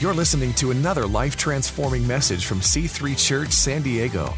You're 0.00 0.14
listening 0.14 0.52
to 0.54 0.70
another 0.70 1.08
life 1.08 1.36
transforming 1.36 2.06
message 2.06 2.46
from 2.46 2.60
C3 2.60 3.18
Church 3.18 3.50
San 3.50 3.82
Diego. 3.82 4.32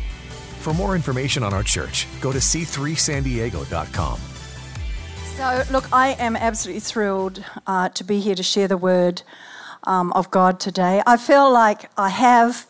For 0.60 0.72
more 0.72 0.94
information 0.94 1.42
on 1.42 1.52
our 1.52 1.62
church, 1.62 2.06
go 2.22 2.32
to 2.32 2.38
c3sandiego.com. 2.38 4.18
So, 5.36 5.62
look, 5.70 5.92
I 5.92 6.12
am 6.18 6.34
absolutely 6.34 6.80
thrilled 6.80 7.44
uh, 7.66 7.90
to 7.90 8.04
be 8.04 8.20
here 8.20 8.34
to 8.34 8.42
share 8.42 8.68
the 8.68 8.78
word 8.78 9.20
um, 9.84 10.12
of 10.12 10.30
God 10.30 10.60
today. 10.60 11.02
I 11.06 11.18
feel 11.18 11.52
like 11.52 11.90
I 11.94 12.08
have. 12.08 12.66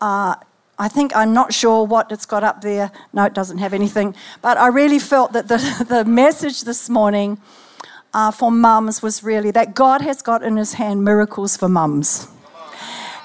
Uh, 0.00 0.36
I 0.78 0.86
think 0.86 1.16
I'm 1.16 1.32
not 1.32 1.52
sure 1.52 1.84
what 1.84 2.12
it's 2.12 2.24
got 2.24 2.44
up 2.44 2.60
there. 2.60 2.92
No, 3.12 3.24
it 3.24 3.34
doesn't 3.34 3.58
have 3.58 3.74
anything. 3.74 4.14
But 4.42 4.58
I 4.58 4.68
really 4.68 5.00
felt 5.00 5.32
that 5.32 5.48
the, 5.48 5.86
the 5.88 6.04
message 6.04 6.60
this 6.60 6.88
morning 6.88 7.40
uh, 8.14 8.30
for 8.30 8.50
mums 8.50 9.02
was 9.02 9.22
really 9.22 9.50
that 9.50 9.74
God 9.74 10.00
has 10.00 10.22
got 10.22 10.42
in 10.42 10.56
his 10.56 10.74
hand 10.74 11.04
miracles 11.04 11.56
for 11.56 11.68
mums. 11.68 12.28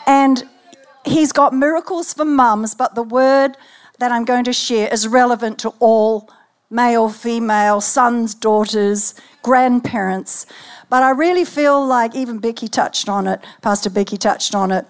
And 0.06 0.44
he's 1.06 1.32
got 1.32 1.54
miracles 1.54 2.14
for 2.14 2.26
mums, 2.26 2.76
but 2.76 2.96
the 2.96 3.04
word 3.04 3.58
that 4.00 4.12
I'm 4.12 4.26
going 4.26 4.44
to 4.46 4.54
share 4.54 4.92
is 4.92 5.08
relevant 5.08 5.60
to 5.60 5.70
all 5.80 6.30
male, 6.70 7.08
female, 7.08 7.80
sons, 7.80 8.34
daughters, 8.34 9.14
grandparents. 9.44 10.46
But 10.90 11.04
I 11.04 11.12
really 11.12 11.46
feel 11.46 11.86
like 11.86 12.16
even 12.16 12.40
Becky 12.40 12.68
touched 12.68 13.08
on 13.08 13.28
it, 13.28 13.40
Pastor 13.62 13.90
Becky 13.90 14.18
touched 14.18 14.56
on 14.56 14.72
it, 14.72 14.86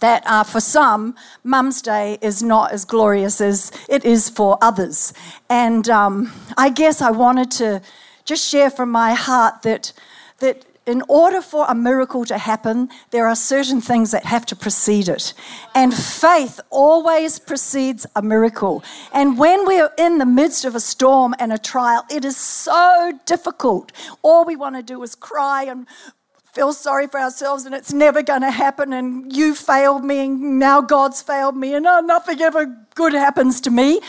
that 0.00 0.22
uh, 0.26 0.44
for 0.44 0.60
some, 0.60 1.14
Mum's 1.42 1.82
Day 1.82 2.18
is 2.20 2.42
not 2.42 2.72
as 2.72 2.84
glorious 2.84 3.40
as 3.40 3.72
it 3.88 4.04
is 4.04 4.28
for 4.28 4.58
others. 4.60 5.12
And 5.48 5.88
um, 5.88 6.32
I 6.56 6.68
guess 6.68 7.00
I 7.00 7.10
wanted 7.10 7.50
to 7.52 7.82
just 8.30 8.48
share 8.48 8.70
from 8.70 8.90
my 8.92 9.12
heart 9.12 9.62
that, 9.62 9.92
that 10.38 10.64
in 10.86 11.02
order 11.08 11.42
for 11.42 11.66
a 11.68 11.74
miracle 11.74 12.24
to 12.24 12.38
happen, 12.38 12.88
there 13.10 13.26
are 13.26 13.34
certain 13.34 13.80
things 13.80 14.12
that 14.12 14.24
have 14.24 14.46
to 14.46 14.54
precede 14.54 15.08
it. 15.08 15.34
And 15.74 15.92
faith 15.92 16.60
always 16.70 17.40
precedes 17.40 18.06
a 18.14 18.22
miracle. 18.22 18.84
And 19.12 19.36
when 19.36 19.66
we're 19.66 19.90
in 19.98 20.18
the 20.18 20.26
midst 20.26 20.64
of 20.64 20.76
a 20.76 20.80
storm 20.80 21.34
and 21.40 21.52
a 21.52 21.58
trial, 21.58 22.04
it 22.08 22.24
is 22.24 22.36
so 22.36 23.18
difficult. 23.26 23.90
All 24.22 24.44
we 24.44 24.54
want 24.54 24.76
to 24.76 24.82
do 24.82 25.02
is 25.02 25.16
cry 25.16 25.64
and 25.64 25.88
feel 26.54 26.72
sorry 26.72 27.08
for 27.08 27.18
ourselves, 27.18 27.64
and 27.64 27.74
it's 27.74 27.92
never 27.92 28.22
going 28.22 28.42
to 28.42 28.50
happen. 28.52 28.92
And 28.92 29.32
you 29.36 29.56
failed 29.56 30.04
me, 30.04 30.20
and 30.20 30.60
now 30.60 30.80
God's 30.80 31.20
failed 31.20 31.56
me, 31.56 31.74
and 31.74 31.84
oh, 31.84 32.00
nothing 32.00 32.40
ever 32.40 32.62
good 32.94 33.12
happens 33.12 33.60
to 33.62 33.70
me. 33.70 34.00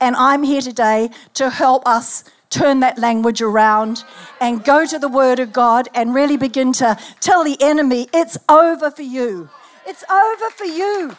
And 0.00 0.14
I'm 0.14 0.44
here 0.44 0.62
today 0.62 1.10
to 1.34 1.50
help 1.50 1.86
us 1.86 2.24
turn 2.54 2.80
that 2.80 2.98
language 2.98 3.42
around 3.42 4.04
and 4.40 4.64
go 4.64 4.86
to 4.86 4.98
the 4.98 5.08
Word 5.08 5.40
of 5.40 5.52
God 5.52 5.88
and 5.92 6.14
really 6.14 6.36
begin 6.36 6.72
to 6.74 6.96
tell 7.18 7.42
the 7.42 7.60
enemy, 7.60 8.08
it's 8.14 8.38
over 8.48 8.90
for 8.90 9.02
you. 9.02 9.50
It's 9.86 10.04
over 10.08 10.50
for 10.50 10.64
you. 10.64 11.16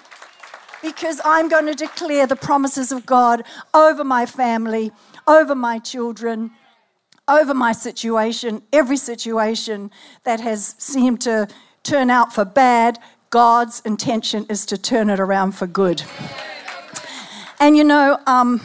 Because 0.81 1.19
I'm 1.25 1.49
going 1.49 1.65
to 1.65 1.75
declare 1.75 2.25
the 2.25 2.35
promises 2.35 2.91
of 2.91 3.05
God 3.05 3.43
over 3.73 4.03
my 4.03 4.25
family, 4.25 4.91
over 5.27 5.55
my 5.55 5.79
children, 5.79 6.51
over 7.27 7.53
my 7.53 7.73
situation, 7.73 8.61
every 8.71 8.97
situation 8.97 9.91
that 10.23 10.39
has 10.39 10.75
seemed 10.77 11.21
to 11.21 11.47
turn 11.83 12.09
out 12.09 12.33
for 12.33 12.45
bad. 12.45 12.99
God's 13.29 13.81
intention 13.81 14.45
is 14.47 14.65
to 14.67 14.77
turn 14.77 15.09
it 15.09 15.19
around 15.19 15.53
for 15.53 15.67
good. 15.67 16.03
And 17.59 17.75
you 17.75 17.83
know, 17.83 18.19
um, 18.25 18.61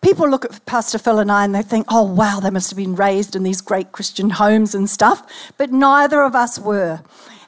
people 0.00 0.28
look 0.28 0.44
at 0.44 0.64
Pastor 0.66 0.98
Phil 0.98 1.18
and 1.18 1.30
I 1.30 1.44
and 1.44 1.54
they 1.54 1.62
think, 1.62 1.86
oh, 1.88 2.02
wow, 2.02 2.40
they 2.40 2.50
must 2.50 2.70
have 2.70 2.76
been 2.76 2.94
raised 2.94 3.34
in 3.34 3.42
these 3.42 3.60
great 3.60 3.92
Christian 3.92 4.30
homes 4.30 4.74
and 4.74 4.88
stuff. 4.88 5.26
But 5.56 5.72
neither 5.72 6.22
of 6.22 6.34
us 6.34 6.58
were. 6.58 7.00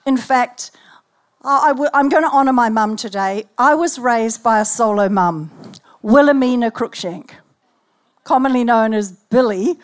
In 0.06 0.16
fact, 0.16 0.70
i 1.42 1.68
w- 1.68 1.90
I'm 1.94 2.08
going 2.08 2.24
to 2.24 2.30
honour 2.30 2.52
my 2.52 2.68
mum 2.68 2.96
today. 2.96 3.44
I 3.56 3.74
was 3.74 3.98
raised 3.98 4.42
by 4.42 4.60
a 4.60 4.64
solo 4.64 5.08
mum, 5.08 5.50
Wilhelmina 6.02 6.70
Cruikshank, 6.70 7.30
commonly 8.24 8.64
known 8.64 8.92
as 8.92 9.12
Billy 9.12 9.78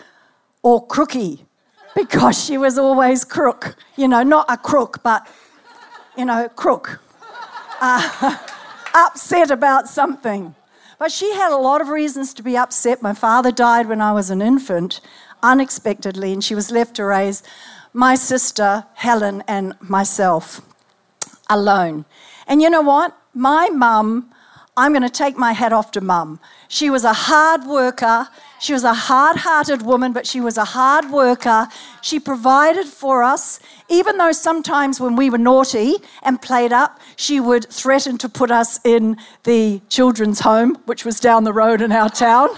or 0.62 0.87
Crookie, 0.87 1.47
because 1.94 2.43
she 2.43 2.59
was 2.59 2.76
always 2.76 3.25
crook. 3.25 3.76
You 3.97 4.09
know, 4.09 4.22
not 4.22 4.47
a 4.50 4.56
crook, 4.56 5.03
but, 5.03 5.26
you 6.16 6.25
know, 6.25 6.49
crook. 6.49 7.00
Uh, 7.81 8.37
upset 8.94 9.50
about 9.50 9.88
something. 9.88 10.55
But 10.98 11.12
she 11.12 11.34
had 11.34 11.52
a 11.52 11.56
lot 11.56 11.80
of 11.80 11.88
reasons 11.88 12.32
to 12.34 12.42
be 12.42 12.56
upset. 12.56 13.02
My 13.02 13.12
father 13.12 13.52
died 13.52 13.88
when 13.88 14.00
I 14.00 14.12
was 14.12 14.30
an 14.30 14.40
infant, 14.40 15.00
unexpectedly, 15.42 16.32
and 16.32 16.42
she 16.42 16.54
was 16.54 16.70
left 16.70 16.96
to 16.96 17.04
raise 17.04 17.42
my 17.92 18.14
sister, 18.14 18.86
Helen, 18.94 19.42
and 19.46 19.74
myself 19.80 20.60
alone. 21.48 22.04
And 22.46 22.62
you 22.62 22.70
know 22.70 22.82
what? 22.82 23.16
My 23.34 23.68
mum, 23.68 24.30
I'm 24.76 24.92
going 24.92 25.02
to 25.02 25.08
take 25.08 25.36
my 25.36 25.52
hat 25.52 25.72
off 25.72 25.90
to 25.92 26.00
mum. 26.00 26.40
She 26.68 26.90
was 26.90 27.04
a 27.04 27.12
hard 27.12 27.64
worker. 27.64 28.28
She 28.59 28.72
was 28.72 28.84
a 28.84 28.94
hard 28.94 29.37
hearted 29.37 29.83
woman, 29.83 30.12
but 30.12 30.27
she 30.27 30.41
was 30.41 30.56
a 30.56 30.65
hard 30.65 31.11
worker. 31.11 31.69
She 32.00 32.19
provided 32.19 32.87
for 32.87 33.22
us, 33.22 33.61
even 33.89 34.17
though 34.17 34.33
sometimes 34.33 34.99
when 34.99 35.15
we 35.15 35.28
were 35.28 35.39
naughty 35.39 35.97
and 36.22 36.41
played 36.41 36.72
up, 36.72 36.99
she 37.17 37.39
would 37.39 37.71
threaten 37.71 38.17
to 38.19 38.28
put 38.28 38.50
us 38.50 38.81
in 38.84 39.19
the 39.44 39.83
children's 39.89 40.41
home, 40.41 40.77
which 40.87 41.05
was 41.05 41.21
down 41.21 41.44
the 41.44 41.53
road 41.53 41.83
in 41.83 41.93
our 41.93 42.09
town. 42.09 42.49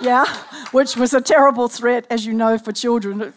Yeah, 0.00 0.26
which 0.72 0.96
was 0.96 1.14
a 1.14 1.20
terrible 1.20 1.68
threat, 1.68 2.06
as 2.10 2.26
you 2.26 2.32
know, 2.32 2.58
for 2.58 2.72
children. 2.72 3.32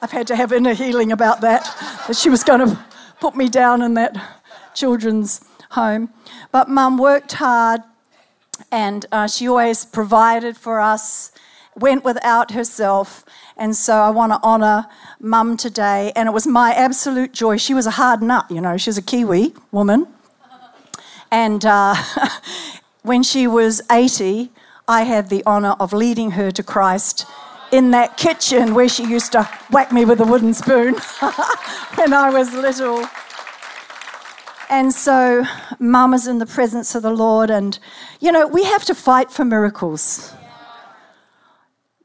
I've 0.00 0.10
had 0.10 0.26
to 0.28 0.36
have 0.36 0.52
inner 0.52 0.74
healing 0.74 1.12
about 1.12 1.40
that, 1.42 1.64
that 2.06 2.16
she 2.16 2.28
was 2.28 2.42
going 2.42 2.68
to 2.68 2.84
put 3.20 3.36
me 3.36 3.48
down 3.48 3.82
in 3.82 3.94
that 3.94 4.16
children's 4.74 5.40
home. 5.70 6.10
But 6.50 6.68
mum 6.68 6.98
worked 6.98 7.32
hard 7.32 7.82
and 8.72 9.04
uh, 9.12 9.28
she 9.28 9.46
always 9.46 9.84
provided 9.84 10.56
for 10.56 10.80
us, 10.80 11.30
went 11.76 12.04
without 12.04 12.52
herself. 12.52 13.24
And 13.56 13.76
so 13.76 13.98
I 13.98 14.08
want 14.08 14.32
to 14.32 14.42
honour 14.42 14.86
mum 15.20 15.58
today. 15.58 16.10
And 16.16 16.26
it 16.26 16.32
was 16.32 16.46
my 16.46 16.72
absolute 16.72 17.32
joy. 17.32 17.58
She 17.58 17.74
was 17.74 17.86
a 17.86 17.92
hard 17.92 18.22
nut, 18.22 18.46
you 18.50 18.62
know, 18.62 18.78
she 18.78 18.88
was 18.88 18.98
a 18.98 19.02
Kiwi 19.02 19.54
woman. 19.70 20.06
And 21.30 21.64
uh, 21.64 21.94
when 23.02 23.22
she 23.22 23.46
was 23.46 23.82
80, 23.90 24.50
I 24.88 25.02
had 25.02 25.28
the 25.28 25.44
honour 25.46 25.76
of 25.78 25.92
leading 25.92 26.32
her 26.32 26.50
to 26.50 26.62
Christ 26.62 27.26
in 27.70 27.90
that 27.90 28.16
kitchen 28.16 28.74
where 28.74 28.88
she 28.88 29.04
used 29.04 29.32
to 29.32 29.48
whack 29.70 29.92
me 29.92 30.04
with 30.04 30.20
a 30.20 30.24
wooden 30.24 30.54
spoon 30.54 30.94
when 31.94 32.12
I 32.12 32.30
was 32.30 32.52
little. 32.52 33.06
And 34.72 34.90
so, 34.90 35.44
mum 35.78 36.14
is 36.14 36.26
in 36.26 36.38
the 36.38 36.46
presence 36.46 36.94
of 36.94 37.02
the 37.02 37.10
Lord. 37.10 37.50
And, 37.50 37.78
you 38.20 38.32
know, 38.32 38.46
we 38.46 38.64
have 38.64 38.86
to 38.86 38.94
fight 38.94 39.30
for 39.30 39.44
miracles. 39.44 40.32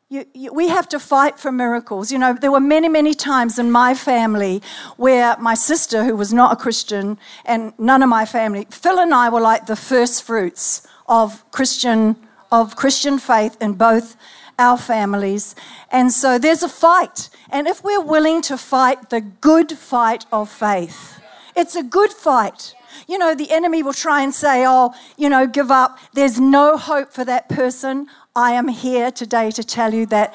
You, 0.10 0.26
you, 0.34 0.52
we 0.52 0.68
have 0.68 0.90
to 0.90 1.00
fight 1.00 1.40
for 1.40 1.50
miracles. 1.50 2.12
You 2.12 2.18
know, 2.20 2.34
there 2.34 2.52
were 2.52 2.60
many, 2.60 2.90
many 2.90 3.14
times 3.14 3.58
in 3.58 3.72
my 3.72 3.94
family 3.94 4.62
where 4.98 5.38
my 5.38 5.54
sister, 5.54 6.04
who 6.04 6.18
was 6.18 6.34
not 6.34 6.52
a 6.52 6.56
Christian, 6.58 7.18
and 7.46 7.72
none 7.80 8.04
of 8.04 8.10
my 8.10 8.26
family, 8.26 8.68
Phil 8.70 9.00
and 9.00 9.14
I 9.14 9.30
were 9.30 9.40
like 9.40 9.68
the 9.68 9.78
first 9.78 10.24
fruits 10.24 10.86
of 11.08 11.50
Christian, 11.52 12.18
of 12.52 12.76
Christian 12.76 13.18
faith 13.18 13.56
in 13.62 13.76
both 13.76 14.18
our 14.60 14.78
families. 14.78 15.56
And 15.90 16.12
so 16.12 16.38
there's 16.38 16.64
a 16.64 16.70
fight. 16.70 17.30
And 17.50 17.66
if 17.66 17.82
we're 17.82 18.04
willing 18.04 18.42
to 18.42 18.58
fight 18.58 19.10
the 19.10 19.22
good 19.22 19.72
fight 19.72 20.26
of 20.34 20.50
faith, 20.50 21.18
it's 21.58 21.76
a 21.76 21.84
good 21.84 22.12
fight. 22.12 22.76
You 23.08 23.18
know, 23.18 23.36
the 23.36 23.52
enemy 23.52 23.84
will 23.84 23.94
try 23.94 24.22
and 24.22 24.34
say, 24.34 24.64
oh, 24.68 24.94
you 25.18 25.28
know, 25.28 25.48
give 25.48 25.72
up. 25.72 25.98
There's 26.14 26.40
no 26.40 26.78
hope 26.78 27.12
for 27.12 27.26
that 27.26 27.50
person. 27.50 28.08
I 28.36 28.52
am 28.52 28.68
here 28.68 29.12
today 29.12 29.52
to 29.52 29.64
tell 29.64 29.94
you 29.94 30.06
that 30.08 30.34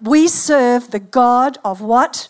we 0.00 0.28
serve 0.28 0.92
the 0.92 1.00
God 1.00 1.58
of 1.64 1.80
what? 1.80 2.28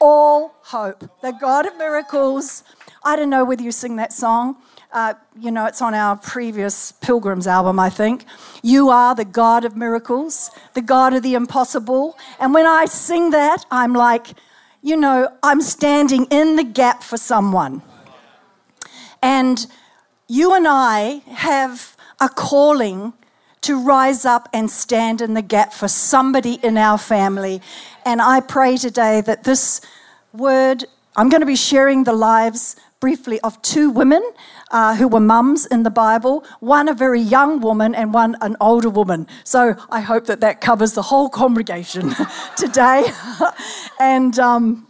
All 0.00 0.54
hope. 0.62 1.08
The 1.22 1.32
God 1.32 1.66
of 1.66 1.76
miracles. 1.76 2.64
I 3.04 3.16
don't 3.16 3.30
know 3.30 3.44
whether 3.44 3.62
you 3.62 3.72
sing 3.72 3.96
that 3.96 4.12
song. 4.12 4.56
Uh, 4.92 5.14
you 5.38 5.52
know, 5.52 5.66
it's 5.66 5.80
on 5.80 5.94
our 5.94 6.16
previous 6.16 6.92
Pilgrims 6.92 7.46
album, 7.46 7.78
I 7.78 7.90
think. 7.90 8.24
You 8.62 8.90
are 8.90 9.14
the 9.14 9.24
God 9.24 9.64
of 9.64 9.76
miracles, 9.76 10.50
the 10.74 10.82
God 10.82 11.14
of 11.14 11.22
the 11.22 11.34
impossible. 11.34 12.18
And 12.40 12.52
when 12.52 12.66
I 12.66 12.86
sing 12.86 13.30
that, 13.30 13.64
I'm 13.70 13.92
like, 13.92 14.34
you 14.82 14.96
know, 14.96 15.32
I'm 15.42 15.60
standing 15.60 16.26
in 16.26 16.56
the 16.56 16.64
gap 16.64 17.02
for 17.02 17.16
someone. 17.16 17.82
And 19.22 19.66
you 20.28 20.54
and 20.54 20.66
I 20.66 21.22
have 21.26 21.96
a 22.20 22.28
calling 22.28 23.12
to 23.62 23.78
rise 23.78 24.24
up 24.24 24.48
and 24.52 24.70
stand 24.70 25.20
in 25.20 25.34
the 25.34 25.42
gap 25.42 25.72
for 25.74 25.88
somebody 25.88 26.54
in 26.62 26.78
our 26.78 26.96
family. 26.96 27.60
And 28.06 28.22
I 28.22 28.40
pray 28.40 28.78
today 28.78 29.20
that 29.22 29.44
this 29.44 29.82
word, 30.32 30.84
I'm 31.16 31.28
going 31.28 31.40
to 31.40 31.46
be 31.46 31.56
sharing 31.56 32.04
the 32.04 32.14
lives 32.14 32.76
briefly 33.00 33.40
of 33.40 33.60
two 33.62 33.90
women 33.90 34.22
uh, 34.70 34.94
who 34.96 35.08
were 35.08 35.20
mums 35.20 35.66
in 35.66 35.82
the 35.82 35.90
Bible, 35.90 36.44
one 36.60 36.88
a 36.88 36.94
very 36.94 37.20
young 37.20 37.60
woman 37.60 37.94
and 37.94 38.14
one 38.14 38.36
an 38.40 38.56
older 38.60 38.90
woman. 38.90 39.26
So 39.44 39.74
I 39.90 40.00
hope 40.00 40.26
that 40.26 40.40
that 40.40 40.60
covers 40.60 40.92
the 40.92 41.02
whole 41.02 41.28
congregation 41.30 42.14
today. 42.56 43.04
and 44.00 44.38
um, 44.38 44.86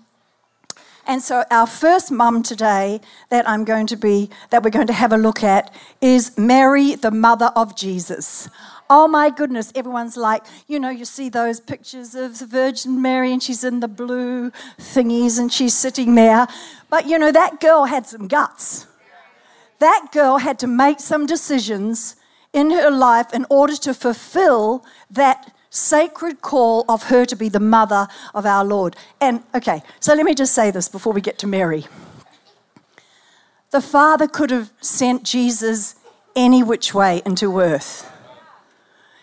And 1.07 1.23
so 1.23 1.45
our 1.51 1.67
first 1.67 2.12
mum 2.12 2.43
today 2.43 3.01
that 3.31 3.49
I'm 3.49 3.65
going 3.65 3.89
to 3.89 3.97
be 3.97 4.31
that 4.51 4.63
we're 4.63 4.71
going 4.71 4.87
to 4.87 4.93
have 4.93 5.13
a 5.13 5.17
look 5.17 5.43
at 5.43 5.75
is 6.01 6.39
Mary, 6.39 6.95
the 6.95 7.11
mother 7.11 7.51
of 7.56 7.75
Jesus. 7.77 8.49
Oh 8.93 9.07
my 9.07 9.31
goodness, 9.31 9.71
everyone's 9.77 10.17
like, 10.17 10.43
you 10.67 10.81
know, 10.81 10.91
you 10.91 11.05
see 11.05 11.29
those 11.29 11.61
pictures 11.61 12.17
of 12.17 12.41
the 12.41 12.47
Virgin 12.47 13.01
Mary 13.01 13.33
and 13.33 13.41
she's 13.41 13.63
in 13.63 13.79
the 13.79 13.87
blue 13.87 14.51
thingies 14.81 15.39
and 15.39 15.53
she's 15.53 15.75
sitting 15.75 16.17
there. 16.17 16.49
But 16.91 17.07
you 17.07 17.17
know, 17.17 17.31
that 17.31 17.61
girl 17.61 17.85
had 17.85 18.09
some 18.09 18.27
guts. 18.27 18.89
That 19.79 20.09
girl 20.11 20.39
had 20.39 20.59
to 20.59 20.67
make 20.67 20.99
some 20.99 21.25
decisions 21.25 22.17
in 22.53 22.73
her 22.73 22.91
life 22.91 23.33
in 23.33 23.47
order 23.49 23.77
to 23.77 23.95
fulfill 23.95 24.85
that 25.09 25.55
sacred 25.71 26.41
call 26.41 26.85
of 26.89 27.05
her 27.05 27.25
to 27.27 27.37
be 27.37 27.49
the 27.49 27.61
mother 27.61 28.09
of 28.35 28.45
our 28.45 28.65
Lord. 28.65 28.97
And 29.21 29.45
okay, 29.55 29.85
so 30.01 30.15
let 30.15 30.27
me 30.27 30.35
just 30.35 30.53
say 30.53 30.73
this 30.73 30.89
before 30.89 31.13
we 31.13 31.21
get 31.21 31.39
to 31.39 31.47
Mary. 31.47 31.87
The 33.71 33.81
Father 33.81 34.27
could 34.27 34.51
have 34.51 34.73
sent 34.81 35.23
Jesus 35.23 35.95
any 36.35 36.65
which 36.65 36.93
way 36.93 37.23
into 37.25 37.61
earth. 37.61 38.10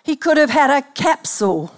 He 0.07 0.15
could 0.15 0.37
have 0.37 0.51
had 0.51 0.69
a 0.69 0.83
capsule 0.93 1.73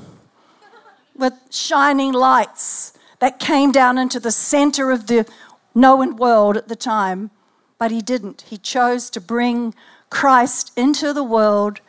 with 1.16 1.34
shining 1.50 2.14
lights 2.14 2.94
that 3.18 3.40
came 3.40 3.72
down 3.72 3.98
into 3.98 4.20
the 4.20 4.32
center 4.32 4.92
of 4.92 5.08
the 5.08 5.28
known 5.74 6.16
world 6.16 6.56
at 6.56 6.68
the 6.68 6.76
time, 6.76 7.32
but 7.80 7.90
he 7.90 8.04
didn't. 8.04 8.44
He 8.44 8.60
chose 8.60 9.10
to 9.10 9.20
bring 9.20 9.74
Christ 10.12 10.72
into 10.78 11.12
the 11.12 11.24
world 11.24 11.82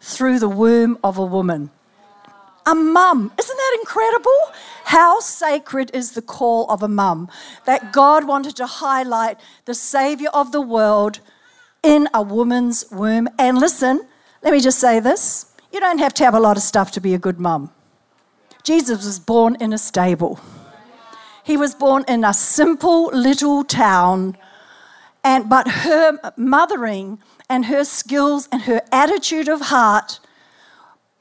through 0.00 0.38
the 0.38 0.48
womb 0.48 0.98
of 1.02 1.18
a 1.18 1.26
woman. 1.26 1.70
A 2.64 2.76
mum. 2.76 3.32
Isn't 3.36 3.56
that 3.56 3.76
incredible? 3.80 4.52
How 4.84 5.18
sacred 5.18 5.90
is 5.92 6.12
the 6.12 6.22
call 6.22 6.70
of 6.70 6.80
a 6.80 6.86
mum 6.86 7.28
that 7.64 7.92
God 7.92 8.24
wanted 8.24 8.54
to 8.58 8.66
highlight 8.66 9.36
the 9.64 9.74
Savior 9.74 10.28
of 10.32 10.52
the 10.52 10.60
world 10.60 11.18
in 11.82 12.08
a 12.14 12.22
woman's 12.22 12.84
womb. 12.92 13.28
And 13.36 13.58
listen, 13.58 14.06
let 14.44 14.52
me 14.52 14.60
just 14.60 14.78
say 14.78 15.00
this 15.00 15.46
you 15.72 15.80
don't 15.80 15.98
have 15.98 16.14
to 16.14 16.24
have 16.24 16.34
a 16.34 16.40
lot 16.40 16.56
of 16.56 16.62
stuff 16.62 16.90
to 16.92 17.00
be 17.00 17.14
a 17.14 17.18
good 17.18 17.38
mum. 17.38 17.70
Jesus 18.62 19.04
was 19.04 19.18
born 19.18 19.56
in 19.60 19.72
a 19.72 19.78
stable. 19.78 20.40
He 21.44 21.56
was 21.56 21.74
born 21.74 22.04
in 22.06 22.24
a 22.24 22.34
simple 22.34 23.06
little 23.06 23.64
town, 23.64 24.36
and 25.24 25.48
but 25.48 25.68
her 25.68 26.18
mothering 26.36 27.18
and 27.48 27.66
her 27.66 27.84
skills 27.84 28.48
and 28.52 28.62
her 28.62 28.82
attitude 28.92 29.48
of 29.48 29.62
heart 29.62 30.20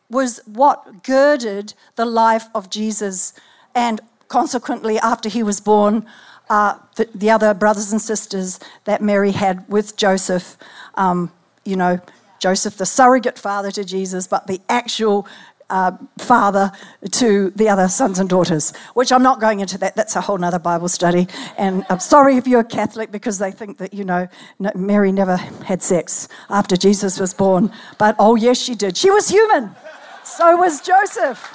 was 0.09 0.41
what 0.45 1.03
girded 1.03 1.73
the 1.95 2.05
life 2.05 2.47
of 2.53 2.69
Jesus. 2.69 3.33
And 3.75 4.01
consequently, 4.27 4.99
after 4.99 5.29
he 5.29 5.43
was 5.43 5.59
born, 5.59 6.05
uh, 6.49 6.77
the, 6.95 7.09
the, 7.13 7.29
other 7.29 7.53
brothers 7.53 7.91
and 7.91 8.01
sisters 8.01 8.59
that 8.85 9.01
Mary 9.01 9.31
had 9.31 9.67
with 9.67 9.97
Joseph, 9.97 10.57
um, 10.95 11.31
you 11.65 11.75
know, 11.75 11.99
Joseph, 12.39 12.77
the 12.77 12.85
surrogate 12.85 13.37
father 13.39 13.71
to 13.71 13.83
Jesus, 13.83 14.27
but 14.27 14.47
the 14.47 14.61
actual 14.69 15.27
uh, 15.69 15.91
father 16.17 16.71
to 17.11 17.51
the 17.51 17.69
other 17.69 17.87
sons 17.87 18.19
and 18.19 18.29
daughters, 18.29 18.73
which 18.93 19.11
I'm 19.11 19.23
not 19.23 19.39
going 19.39 19.59
into 19.59 19.77
that. 19.79 19.95
That's 19.95 20.15
a 20.15 20.21
whole 20.21 20.43
other 20.43 20.59
Bible 20.59 20.87
study. 20.87 21.27
And 21.57 21.85
I'm 21.89 21.99
sorry 21.99 22.37
if 22.37 22.47
you're 22.47 22.61
a 22.61 22.65
Catholic 22.65 23.11
because 23.11 23.37
they 23.39 23.51
think 23.51 23.77
that, 23.79 23.93
you 23.93 24.03
know, 24.03 24.27
Mary 24.75 25.11
never 25.11 25.35
had 25.35 25.81
sex 25.81 26.27
after 26.49 26.77
Jesus 26.77 27.19
was 27.19 27.33
born. 27.33 27.71
But 27.97 28.15
oh, 28.19 28.35
yes, 28.35 28.57
she 28.57 28.75
did. 28.75 28.97
She 28.97 29.11
was 29.11 29.27
human. 29.27 29.75
So 30.23 30.57
was 30.57 30.81
Joseph. 30.81 31.53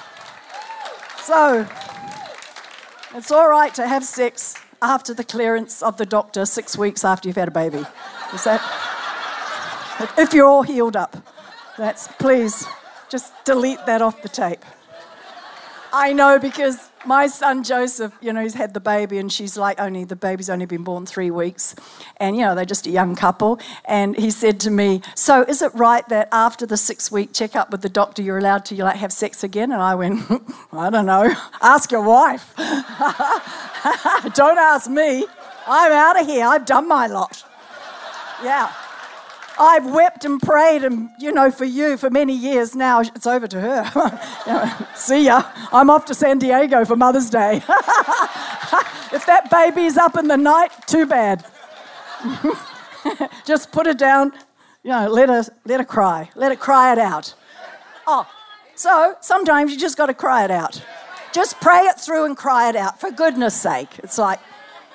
So 1.23 1.67
it's 3.15 3.31
all 3.31 3.49
right 3.49 3.75
to 3.75 3.87
have 3.87 4.05
sex 4.05 4.57
after 4.81 5.15
the 5.15 5.25
clearance 5.25 5.83
of 5.83 5.97
the 5.97 6.07
doctor 6.07 6.45
six 6.45 6.77
weeks 6.77 7.05
after 7.05 7.29
you've 7.29 7.37
had 7.37 7.49
a 7.49 7.53
baby. 7.53 7.85
Is 8.35 8.45
that? 8.45 8.61
If 10.19 10.33
you're 10.33 10.47
all 10.47 10.63
healed 10.63 10.97
up. 10.97 11.17
That's 11.79 12.09
please 12.19 12.67
just 13.09 13.33
delete 13.45 13.85
that 13.87 14.03
off 14.03 14.23
the 14.23 14.29
tape. 14.29 14.65
I 15.93 16.15
know 16.15 16.39
because 16.39 16.89
my 17.05 17.27
son 17.27 17.65
Joseph, 17.65 18.17
you 18.23 18.33
know, 18.33 18.43
he's 18.43 18.55
had 18.55 18.73
the 18.73 18.81
baby 18.81 19.19
and 19.19 19.31
she's 19.31 19.59
like 19.59 19.79
only 19.79 20.05
the 20.05 20.17
baby's 20.17 20.49
only 20.49 20.65
been 20.65 20.85
born 20.85 21.05
three 21.05 21.31
weeks. 21.31 21.75
And 22.17 22.37
you 22.37 22.43
know, 22.43 22.55
they're 22.55 22.65
just 22.65 22.87
a 22.87 22.91
young 22.91 23.15
couple. 23.15 23.61
And 23.85 24.17
he 24.17 24.31
said 24.31 24.59
to 24.61 24.71
me, 24.71 25.03
So 25.15 25.43
is 25.43 25.61
it 25.61 25.73
right 25.75 26.09
that 26.09 26.29
after 26.33 26.65
the 26.65 26.79
six 26.79 27.13
week 27.13 27.35
checkup 27.35 27.71
with 27.71 27.83
the 27.83 27.91
doctor 27.91 28.23
you're 28.23 28.39
allowed 28.39 28.65
to 28.67 28.83
like 28.83 28.97
have 28.97 29.13
sex 29.13 29.45
again? 29.45 29.73
And 29.73 29.83
I 29.83 29.95
went, 29.95 30.23
I 30.73 30.89
don't 30.89 31.07
know. 31.07 31.35
Ask 31.61 31.93
your 31.93 32.05
wife. 32.05 32.55
don't 32.57 34.59
ask 34.59 34.89
me. 34.89 35.27
I'm 35.67 35.93
out 35.93 36.21
of 36.21 36.27
here. 36.27 36.47
I've 36.47 36.65
done 36.65 36.89
my 36.89 37.07
lot. 37.07 37.45
Yeah. 38.43 38.73
I've 39.59 39.87
wept 39.87 40.25
and 40.25 40.41
prayed, 40.41 40.83
and 40.85 41.11
you 41.19 41.33
know, 41.33 41.51
for 41.51 41.65
you 41.65 41.97
for 41.97 42.11
many 42.11 42.35
years 42.35 42.75
now. 42.75 43.01
It's 43.01 43.27
over 43.27 43.47
to 43.47 43.61
her. 43.61 44.87
See 44.95 45.27
ya. 45.27 45.45
I'm 45.73 45.91
off 45.91 46.05
to 46.07 46.15
San 46.15 46.39
Diego 46.39 46.85
for 46.85 46.97
Mother's 46.97 47.31
Day. 47.31 47.57
if 49.13 49.27
that 49.27 49.49
baby's 49.51 49.97
up 49.97 50.17
in 50.17 50.29
the 50.29 50.37
night, 50.37 50.71
too 50.87 51.07
bad. 51.07 51.45
just 53.45 53.73
put 53.73 53.87
it 53.87 53.99
down. 53.99 54.33
You 54.83 54.91
know, 54.91 55.09
let 55.09 55.29
her 55.29 55.45
let 55.65 55.81
her 55.81 55.87
cry. 55.87 56.31
Let 56.35 56.53
her 56.53 56.57
cry 56.57 56.93
it 56.93 56.99
out. 56.99 57.35
Oh, 58.07 58.27
so 58.75 59.17
sometimes 59.21 59.71
you 59.73 59.79
just 59.79 59.97
got 59.97 60.07
to 60.07 60.15
cry 60.15 60.45
it 60.45 60.51
out. 60.51 60.83
Just 61.33 61.61
pray 61.61 61.81
it 61.81 62.01
through 62.01 62.25
and 62.25 62.37
cry 62.37 62.69
it 62.69 62.77
out. 62.77 63.01
For 63.01 63.11
goodness 63.11 63.55
sake, 63.55 63.99
it's 64.03 64.19
like, 64.19 64.41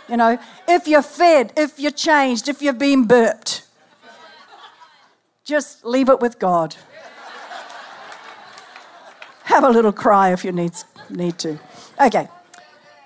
you 0.09 0.17
know, 0.17 0.37
if 0.67 0.87
you're 0.87 1.01
fed, 1.01 1.53
if 1.57 1.79
you're 1.79 1.91
changed, 1.91 2.47
if 2.47 2.61
you've 2.61 2.77
been 2.77 3.05
burped 3.05 3.66
just 5.47 5.85
leave 5.85 6.09
it 6.09 6.19
with 6.19 6.39
God. 6.39 6.75
Have 9.43 9.63
a 9.63 9.69
little 9.69 9.93
cry 9.93 10.33
if 10.33 10.43
you 10.43 10.51
need, 10.51 10.73
need 11.09 11.39
to. 11.39 11.57
Okay, 12.01 12.27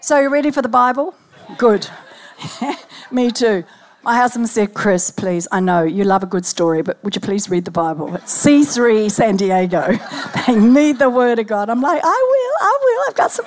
so 0.02 0.20
you 0.20 0.30
ready 0.30 0.50
for 0.50 0.64
the 0.64 0.68
Bible? 0.68 1.14
Good. 1.60 1.88
Me 3.12 3.30
too. 3.30 3.64
My 4.02 4.16
husband 4.16 4.50
said, 4.50 4.74
Chris, 4.74 5.12
please, 5.12 5.48
I 5.52 5.60
know 5.60 5.84
you 5.84 6.04
love 6.04 6.24
a 6.24 6.26
good 6.26 6.48
story, 6.48 6.82
but 6.82 7.02
would 7.04 7.14
you 7.16 7.22
please 7.22 7.48
read 7.48 7.66
the 7.66 7.72
Bible? 7.72 8.16
It's 8.16 8.44
C3 8.44 9.12
San 9.12 9.38
Diego. 9.38 10.00
they 10.48 10.56
need 10.56 10.98
the 10.98 11.12
word 11.12 11.38
of 11.38 11.46
God. 11.46 11.70
I'm 11.70 11.82
like, 11.82 12.02
I 12.04 12.08
will, 12.08 12.68
I 12.68 12.78
will. 12.82 13.04
I've 13.08 13.16
got 13.16 13.32
some 13.32 13.46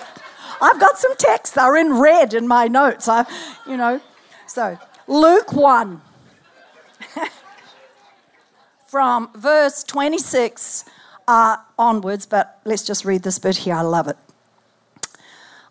I've 0.63 0.79
got 0.79 0.99
some 0.99 1.17
texts. 1.17 1.57
They're 1.57 1.77
in 1.77 1.99
red 1.99 2.33
in 2.33 2.47
my 2.47 2.69
notes. 2.69 3.09
I, 3.09 3.27
you 3.67 3.77
know. 3.77 4.01
So 4.47 4.79
Luke 5.09 5.53
1 5.53 6.01
from 8.95 9.29
verse 9.35 9.83
26 9.83 10.85
uh, 11.27 11.57
onwards, 11.77 12.27
but 12.27 12.61
let's 12.65 12.85
just 12.85 13.05
read 13.05 13.25
this 13.25 13.41
bit 13.41 13.57
here. 13.57 13.75
I 13.75 13.81
love 13.81 14.07
it. 14.07 14.17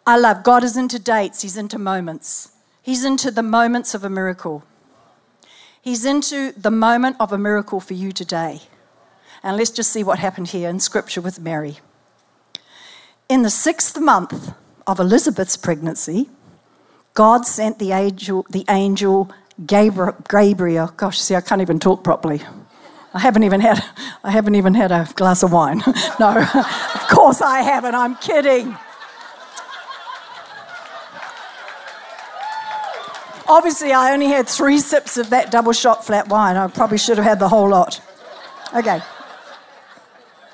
I 0.06 0.18
love 0.18 0.44
God 0.44 0.62
is 0.62 0.75
into 0.75 1.00
dates, 1.00 1.42
He's 1.42 1.56
into 1.56 1.80
moments. 1.80 2.51
He's 2.82 3.06
into 3.06 3.32
the 3.32 3.42
moments 3.42 3.96
of 3.96 4.03
a 4.03 4.10
miracle. 4.10 4.65
He's 5.82 6.03
into 6.03 6.51
the 6.51 6.70
moment 6.70 7.15
of 7.18 7.32
a 7.32 7.38
miracle 7.38 7.80
for 7.80 7.94
you 7.94 8.12
today. 8.12 8.63
And 9.42 9.56
let's 9.56 9.72
just 9.72 9.94
see 9.94 10.03
what 10.03 10.20
happened 10.20 10.50
here 10.50 10.68
in 10.68 10.82
Scripture 10.82 11.22
with 11.22 11.39
Mary. 11.39 11.77
In 13.30 13.44
the 13.44 13.50
sixth 13.50 13.98
month 13.98 14.51
of 14.86 15.00
Elizabeth's 15.00 15.56
pregnancy, 15.56 16.30
God 17.13 17.46
sent 17.46 17.80
the 17.80 17.94
angel, 17.94 18.46
the 18.50 18.65
angel 18.68 19.32
Gabriel, 19.65 20.18
Gabriel. 20.27 20.88
Gosh, 20.98 21.22
see, 21.22 21.36
I 21.36 21.42
can't 21.42 21.62
even 21.62 21.80
talk 21.80 22.03
properly. 22.03 22.42
I 23.13 23.20
haven't 23.20 23.43
even 23.43 23.62
had 23.62 23.84
I 24.24 24.32
haven't 24.32 24.55
even 24.55 24.74
had 24.74 24.91
a 24.91 25.08
glass 25.15 25.43
of 25.43 25.51
wine. 25.51 25.82
no, 26.20 26.38
of 26.55 27.08
course 27.10 27.41
I 27.41 27.62
haven't. 27.62 27.96
I'm 27.96 28.15
kidding. 28.15 28.75
Obviously, 33.48 33.91
I 33.91 34.13
only 34.13 34.27
had 34.27 34.48
three 34.48 34.79
sips 34.79 35.17
of 35.17 35.29
that 35.29 35.51
double 35.51 35.74
shot 35.74 36.05
flat 36.05 36.29
white. 36.29 36.55
I 36.55 36.67
probably 36.67 36.98
should 36.98 37.17
have 37.17 37.25
had 37.25 37.39
the 37.39 37.50
whole 37.50 37.70
lot. 37.70 38.01
Okay. 38.74 39.00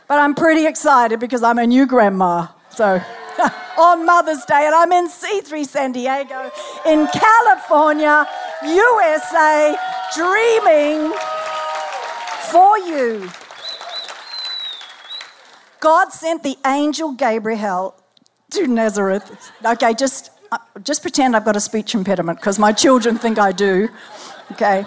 But 0.08 0.20
I'm 0.20 0.34
pretty 0.34 0.66
excited 0.66 1.20
because 1.20 1.44
I'm 1.44 1.60
a 1.60 1.68
new 1.68 1.86
grandma. 1.86 2.48
So, 2.72 3.00
on 3.78 4.06
Mother's 4.06 4.44
Day, 4.46 4.66
and 4.66 4.74
I'm 4.74 4.92
in 4.92 5.08
C3 5.08 5.66
San 5.66 5.92
Diego 5.92 6.51
in 6.86 7.08
California, 7.13 8.28
USA, 8.63 9.78
dreaming 10.16 11.13
for 12.51 12.77
you. 12.79 13.29
God 15.79 16.12
sent 16.12 16.44
the 16.44 16.58
angel 16.65 17.13
Gabriel 17.13 17.96
to 18.51 18.68
Nazareth. 18.68 19.51
Okay, 19.63 19.94
just, 19.94 20.32
uh, 20.51 20.58
just 20.84 21.01
pretend 21.01 21.36
I've 21.36 21.46
got 21.46 21.56
a 21.56 21.62
speech 21.62 21.96
impediment 21.96 22.39
because 22.39 22.60
my 22.60 22.74
children 22.74 23.18
think 23.18 23.39
I 23.39 23.51
do. 23.51 23.89
Okay. 24.51 24.86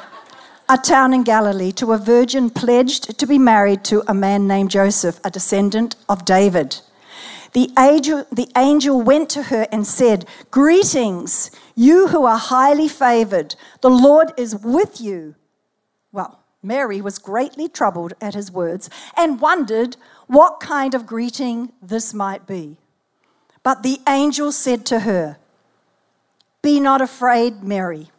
A 0.69 0.76
town 0.76 1.12
in 1.12 1.23
Galilee 1.23 1.73
to 1.73 1.92
a 1.92 1.99
virgin 1.99 2.50
pledged 2.50 3.19
to 3.19 3.26
be 3.26 3.38
married 3.38 3.85
to 3.85 4.02
a 4.09 4.14
man 4.14 4.47
named 4.47 4.71
Joseph, 4.71 5.21
a 5.25 5.31
descendant 5.31 5.97
of 6.09 6.25
David. 6.25 6.81
The 7.52 7.71
angel, 7.78 8.26
the 8.33 8.49
angel 8.57 9.00
went 9.02 9.28
to 9.31 9.45
her 9.45 9.66
and 9.71 9.87
said, 9.87 10.26
Greetings, 10.50 11.50
you 11.75 12.09
who 12.09 12.25
are 12.25 12.38
highly 12.38 12.88
favored. 12.88 13.54
The 13.83 13.90
Lord 13.90 14.33
is 14.38 14.57
with 14.57 15.00
you. 15.00 15.35
Well, 16.11 16.41
Mary 16.62 17.00
was 17.00 17.19
greatly 17.19 17.69
troubled 17.69 18.12
at 18.21 18.35
his 18.35 18.50
words 18.50 18.88
and 19.16 19.40
wondered 19.40 19.97
what 20.28 20.61
kind 20.61 20.95
of 20.95 21.07
greeting 21.07 21.73
this 21.83 22.14
might 22.14 22.47
be. 22.47 22.76
But 23.62 23.83
the 23.83 24.00
angel 24.09 24.52
said 24.52 24.87
to 24.87 25.00
her, 25.00 25.38
Be 26.62 26.78
not 26.78 27.00
afraid, 27.00 27.62
Mary. 27.62 28.11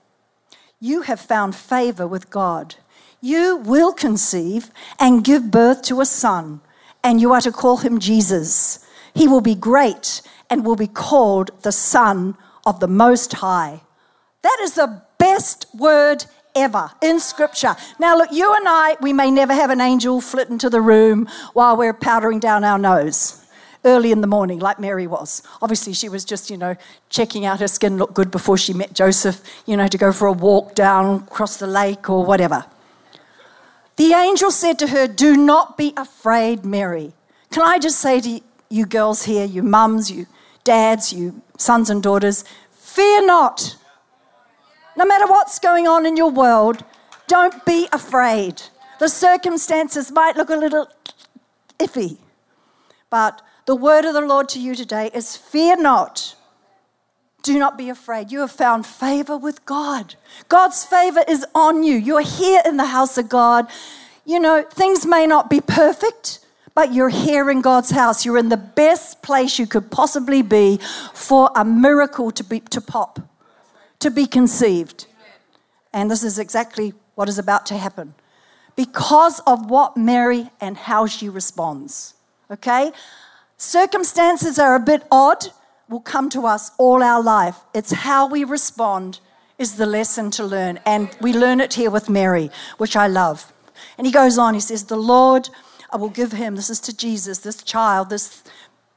You 0.79 1.03
have 1.03 1.19
found 1.19 1.55
favor 1.55 2.05
with 2.05 2.29
God. 2.29 2.75
You 3.21 3.55
will 3.55 3.93
conceive 3.93 4.71
and 5.00 5.23
give 5.23 5.50
birth 5.50 5.81
to 5.83 6.01
a 6.01 6.05
son, 6.05 6.59
and 7.01 7.21
you 7.21 7.31
are 7.31 7.41
to 7.41 7.51
call 7.51 7.77
him 7.77 8.00
Jesus. 8.00 8.85
He 9.13 9.27
will 9.27 9.41
be 9.41 9.55
great 9.55 10.21
and 10.50 10.65
will 10.65 10.75
be 10.75 10.88
called 10.88 11.51
the 11.63 11.71
Son 11.71 12.38
of 12.65 12.81
the 12.81 12.88
Most 12.88 13.33
High. 13.33 13.81
That 14.41 14.57
is 14.62 14.73
the 14.73 15.01
best 15.17 15.67
word 15.73 16.25
ever 16.55 16.91
in 17.01 17.19
Scripture. 17.19 17.75
Now, 18.00 18.17
look, 18.17 18.31
you 18.31 18.53
and 18.53 18.67
I, 18.67 18.98
we 19.01 19.13
may 19.13 19.31
never 19.31 19.53
have 19.53 19.69
an 19.69 19.81
angel 19.81 20.22
flit 20.22 20.50
into 20.50 20.69
the 20.69 20.81
room 20.81 21.27
while 21.53 21.77
we're 21.77 21.93
powdering 21.93 22.39
down 22.39 22.63
our 22.63 22.77
nose 22.77 23.39
early 23.86 24.12
in 24.12 24.22
the 24.22 24.27
morning, 24.27 24.60
like 24.60 24.79
Mary 24.79 25.07
was. 25.07 25.43
Obviously, 25.62 25.93
she 25.93 26.10
was 26.10 26.24
just, 26.24 26.50
you 26.50 26.57
know, 26.57 26.75
checking 27.10 27.45
out 27.45 27.60
her 27.60 27.67
skin 27.67 27.98
looked 27.98 28.13
good 28.13 28.31
before 28.31 28.57
she 28.57 28.74
met 28.74 28.93
Joseph, 28.93 29.41
you 29.65 29.75
know, 29.75 29.88
to 29.88 29.98
go 29.98 30.12
for 30.12 30.27
a 30.27 30.31
walk 30.31 30.74
down 30.75 31.24
across 31.24 31.57
the 31.57 31.67
lake 31.67 32.10
or 32.10 32.25
whatever. 32.25 32.65
The 33.95 34.13
angel 34.13 34.51
said 34.51 34.79
to 34.79 34.88
her, 34.88 35.07
Do 35.07 35.36
not 35.36 35.77
be 35.77 35.93
afraid, 35.98 36.65
Mary. 36.65 37.13
Can 37.51 37.63
I 37.63 37.77
just 37.77 38.00
say 38.00 38.19
to 38.22 38.41
you 38.69 38.86
girls 38.86 39.24
here, 39.24 39.45
you 39.45 39.62
mums, 39.62 40.10
you 40.10 40.25
dads, 40.63 41.13
you 41.13 41.41
sons 41.57 41.89
and 41.89 42.01
daughters, 42.01 42.43
fear 42.72 43.25
not. 43.25 43.75
No 44.95 45.05
matter 45.05 45.27
what's 45.27 45.59
going 45.59 45.88
on 45.88 46.05
in 46.05 46.17
your 46.17 46.31
world, 46.31 46.83
don't 47.27 47.65
be 47.65 47.88
afraid. 47.91 48.62
The 49.00 49.09
circumstances 49.09 50.12
might 50.12 50.35
look 50.35 50.50
a 50.50 50.55
little 50.55 50.88
iffy, 51.79 52.17
but 53.09 53.41
the 53.65 53.75
word 53.75 54.05
of 54.05 54.13
the 54.13 54.21
Lord 54.21 54.50
to 54.50 54.59
you 54.59 54.75
today 54.75 55.09
is 55.13 55.35
fear 55.35 55.75
not. 55.75 56.35
Do 57.41 57.59
not 57.59 57.77
be 57.77 57.89
afraid. 57.89 58.31
You 58.31 58.39
have 58.39 58.51
found 58.51 58.85
favor 58.85 59.38
with 59.38 59.65
God. 59.65 60.15
God's 60.47 60.85
favor 60.85 61.23
is 61.27 61.45
on 61.53 61.83
you. 61.83 61.95
You're 61.95 62.21
here 62.21 62.62
in 62.65 62.77
the 62.77 62.85
house 62.85 63.17
of 63.17 63.27
God. 63.27 63.67
You 64.25 64.39
know, 64.39 64.63
things 64.63 65.05
may 65.05 65.27
not 65.27 65.50
be 65.50 65.59
perfect, 65.59 66.39
but 66.73 66.93
you're 66.93 67.09
here 67.09 67.50
in 67.50 67.62
God's 67.62 67.91
house. 67.91 68.25
You're 68.25 68.38
in 68.38 68.47
the 68.50 68.57
best 68.57 69.21
place 69.21 69.59
you 69.59 69.67
could 69.67 69.91
possibly 69.91 70.41
be 70.41 70.79
for 71.13 71.51
a 71.55 71.65
miracle 71.65 72.31
to, 72.31 72.43
be, 72.43 72.62
to 72.62 72.79
pop, 72.79 73.19
to 74.03 74.12
be 74.12 74.25
conceived. 74.25 75.07
And 75.91 76.10
this 76.10 76.24
is 76.24 76.39
exactly 76.39 76.93
what 77.15 77.27
is 77.27 77.39
about 77.39 77.65
to 77.67 77.77
happen 77.77 78.13
because 78.75 79.39
of 79.41 79.69
what 79.69 79.98
Mary 79.98 80.50
and 80.60 80.77
how 80.77 81.05
she 81.05 81.29
responds. 81.29 82.15
Okay? 82.50 82.91
Circumstances 83.57 84.57
are 84.60 84.75
a 84.75 84.79
bit 84.79 85.03
odd, 85.12 85.45
will 85.89 86.00
come 86.00 86.29
to 86.29 86.45
us 86.45 86.72
all 86.77 87.03
our 87.03 87.22
life. 87.22 87.57
It's 87.74 87.91
how 87.91 88.27
we 88.27 88.43
respond 88.43 89.19
is 89.57 89.77
the 89.77 89.86
lesson 89.86 90.31
to 90.31 90.43
learn. 90.43 90.79
And 90.86 91.15
we 91.22 91.33
learn 91.33 91.62
it 91.62 91.74
here 91.75 91.91
with 91.91 92.10
Mary, 92.10 92.50
which 92.77 92.95
I 92.95 93.07
love. 93.07 93.53
And 93.98 94.07
he 94.07 94.13
goes 94.13 94.38
on, 94.38 94.53
he 94.53 94.60
says, 94.60 94.86
The 94.86 94.98
Lord, 94.98 95.50
I 95.91 95.98
will 95.98 96.10
give 96.10 96.31
him, 96.31 96.55
this 96.55 96.69
is 96.69 96.79
to 96.81 96.98
Jesus, 96.98 97.39
this 97.39 97.62
child, 97.62 98.10
this 98.10 98.43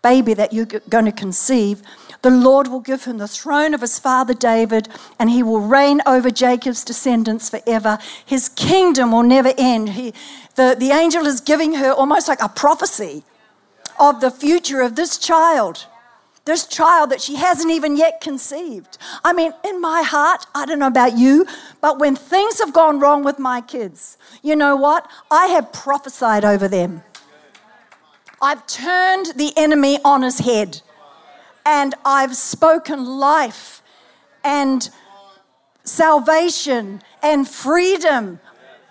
baby 0.02 0.34
that 0.34 0.52
you're 0.52 0.66
going 0.66 1.04
to 1.04 1.12
conceive. 1.12 1.82
The 2.22 2.30
Lord 2.30 2.68
will 2.68 2.80
give 2.80 3.04
him 3.04 3.18
the 3.18 3.28
throne 3.28 3.74
of 3.74 3.80
his 3.80 3.98
father 3.98 4.34
David, 4.34 4.88
and 5.18 5.30
he 5.30 5.42
will 5.42 5.60
reign 5.60 6.00
over 6.06 6.30
Jacob's 6.30 6.84
descendants 6.84 7.50
forever. 7.50 7.98
His 8.24 8.48
kingdom 8.48 9.12
will 9.12 9.22
never 9.22 9.52
end. 9.56 9.90
He, 9.90 10.14
the, 10.54 10.76
the 10.78 10.90
angel 10.90 11.26
is 11.26 11.40
giving 11.40 11.74
her 11.74 11.92
almost 11.92 12.28
like 12.28 12.42
a 12.42 12.48
prophecy 12.48 13.24
of 13.98 14.20
the 14.20 14.30
future 14.30 14.80
of 14.80 14.96
this 14.96 15.18
child 15.18 15.86
this 16.46 16.64
child 16.64 17.10
that 17.10 17.20
she 17.20 17.34
hasn't 17.34 17.72
even 17.72 17.96
yet 17.96 18.20
conceived. 18.20 18.96
I 19.24 19.32
mean, 19.32 19.52
in 19.64 19.80
my 19.80 20.02
heart, 20.02 20.46
I 20.54 20.64
don't 20.64 20.78
know 20.78 20.86
about 20.86 21.18
you, 21.18 21.44
but 21.80 21.98
when 21.98 22.14
things 22.16 22.60
have 22.60 22.72
gone 22.72 23.00
wrong 23.00 23.24
with 23.24 23.38
my 23.38 23.60
kids, 23.60 24.16
you 24.42 24.56
know 24.56 24.76
what? 24.76 25.10
I 25.28 25.48
have 25.48 25.72
prophesied 25.72 26.44
over 26.44 26.68
them. 26.68 27.02
I've 28.40 28.64
turned 28.66 29.34
the 29.36 29.52
enemy 29.56 29.98
on 30.04 30.22
his 30.22 30.38
head 30.38 30.82
and 31.66 31.94
I've 32.04 32.36
spoken 32.36 33.04
life 33.04 33.82
and 34.44 34.88
salvation 35.82 37.02
and 37.22 37.46
freedom 37.46 38.38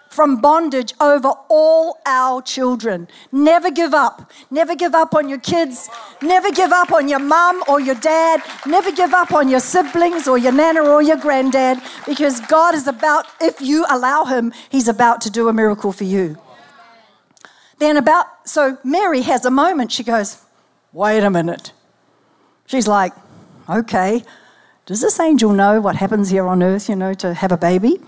from 0.10 0.40
bondage 0.40 0.94
over 1.02 1.30
all 1.50 1.98
our 2.06 2.42
children. 2.42 3.08
Never 3.32 3.72
give 3.72 3.94
up. 3.94 4.32
Never 4.52 4.76
give 4.76 4.94
up 4.94 5.14
on 5.16 5.28
your 5.28 5.40
kids. 5.40 5.90
Never 6.22 6.52
give 6.52 6.72
up 6.72 6.92
on 6.92 7.10
your 7.10 7.20
mum 7.20 7.64
or 7.68 7.80
your 7.80 7.96
dad. 7.96 8.42
Never 8.66 8.92
give 8.92 9.14
up 9.14 9.34
on 9.34 9.50
your 9.50 9.60
siblings 9.60 10.28
or 10.28 10.38
your 10.38 10.54
nana 10.54 10.82
or 10.82 11.02
your 11.02 11.18
granddad 11.18 11.82
because 12.06 12.40
God 12.42 12.76
is 12.76 12.88
about, 12.88 13.26
if 13.42 13.60
you 13.62 13.86
allow 13.90 14.26
Him, 14.26 14.54
He's 14.70 14.88
about 14.88 15.22
to 15.22 15.30
do 15.30 15.50
a 15.50 15.54
miracle 15.54 15.92
for 15.92 16.06
you. 16.06 16.38
Then, 17.78 17.98
about, 17.98 18.48
so 18.48 18.78
Mary 18.86 19.22
has 19.22 19.44
a 19.44 19.52
moment. 19.52 19.92
She 19.92 20.04
goes, 20.04 20.42
Wait 20.94 21.24
a 21.24 21.30
minute. 21.30 21.74
She's 22.66 22.88
like, 22.88 23.14
Okay, 23.68 24.24
does 24.86 25.02
this 25.02 25.20
angel 25.20 25.52
know 25.52 25.82
what 25.82 25.96
happens 25.96 26.30
here 26.30 26.46
on 26.46 26.62
earth, 26.62 26.88
you 26.88 26.96
know, 26.96 27.14
to 27.16 27.34
have 27.34 27.52
a 27.52 27.58
baby? 27.58 28.00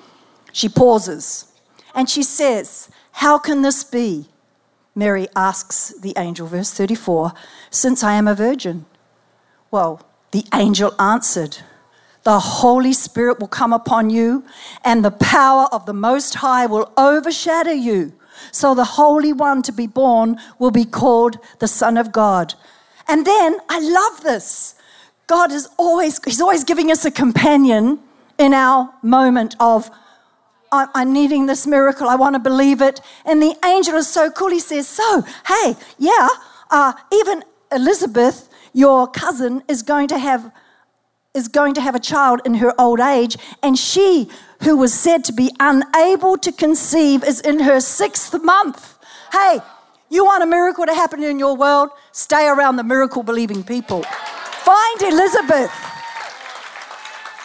She 0.51 0.69
pauses. 0.69 1.51
And 1.95 2.09
she 2.09 2.21
says, 2.21 2.89
How 3.13 3.39
can 3.39 3.63
this 3.63 3.83
be? 3.83 4.27
Mary 4.93 5.27
asks 5.35 5.93
the 5.99 6.13
angel, 6.17 6.47
verse 6.47 6.71
34, 6.71 7.31
since 7.69 8.03
I 8.03 8.13
am 8.13 8.27
a 8.27 8.35
virgin. 8.35 8.85
Well, 9.71 10.01
the 10.31 10.45
angel 10.53 10.93
answered, 10.99 11.57
The 12.23 12.39
Holy 12.39 12.93
Spirit 12.93 13.39
will 13.39 13.47
come 13.47 13.73
upon 13.73 14.09
you, 14.09 14.43
and 14.83 15.03
the 15.03 15.11
power 15.11 15.67
of 15.71 15.85
the 15.85 15.93
Most 15.93 16.35
High 16.35 16.65
will 16.67 16.91
overshadow 16.97 17.71
you. 17.71 18.13
So 18.51 18.75
the 18.75 18.85
Holy 18.85 19.33
One 19.33 19.63
to 19.63 19.71
be 19.71 19.87
born 19.87 20.37
will 20.59 20.71
be 20.71 20.85
called 20.85 21.39
the 21.59 21.67
Son 21.67 21.97
of 21.97 22.11
God. 22.11 22.53
And 23.07 23.25
then 23.25 23.57
I 23.69 23.79
love 23.79 24.23
this. 24.23 24.75
God 25.27 25.51
is 25.51 25.67
always, 25.77 26.19
He's 26.23 26.41
always 26.41 26.63
giving 26.63 26.91
us 26.91 27.05
a 27.05 27.11
companion 27.11 27.99
in 28.37 28.53
our 28.53 28.93
moment 29.01 29.55
of 29.59 29.89
I'm 30.71 31.13
needing 31.13 31.45
this 31.45 31.65
miracle. 31.65 32.09
I 32.09 32.15
want 32.15 32.35
to 32.35 32.39
believe 32.39 32.81
it. 32.81 32.99
And 33.25 33.41
the 33.41 33.55
angel 33.65 33.95
is 33.95 34.07
so 34.07 34.29
cool. 34.29 34.49
He 34.49 34.59
says, 34.59 34.87
So, 34.87 35.23
hey, 35.47 35.75
yeah, 35.97 36.27
uh, 36.69 36.93
even 37.11 37.43
Elizabeth, 37.71 38.49
your 38.73 39.07
cousin, 39.07 39.63
is 39.67 39.81
going 39.81 40.07
to 40.09 40.17
have 40.17 40.51
is 41.33 41.47
going 41.47 41.75
to 41.75 41.81
have 41.81 41.93
a 41.93 41.99
child 41.99 42.41
in 42.45 42.55
her 42.55 42.73
old 42.81 42.99
age, 42.99 43.37
and 43.61 43.77
she, 43.77 44.27
who 44.63 44.75
was 44.75 44.91
said 44.91 45.23
to 45.23 45.31
be 45.31 45.51
unable 45.59 46.35
to 46.35 46.51
conceive, 46.51 47.23
is 47.23 47.39
in 47.41 47.59
her 47.59 47.79
sixth 47.79 48.33
month. 48.41 48.97
Hey, 49.31 49.59
you 50.09 50.23
want 50.25 50.43
a 50.43 50.45
miracle 50.45 50.85
to 50.85 50.93
happen 50.93 51.23
in 51.23 51.39
your 51.39 51.55
world? 51.55 51.89
Stay 52.11 52.47
around 52.47 52.77
the 52.77 52.83
miracle 52.83 53.23
believing 53.23 53.63
people. 53.63 54.03
Find 54.03 55.01
Elizabeth. 55.01 55.71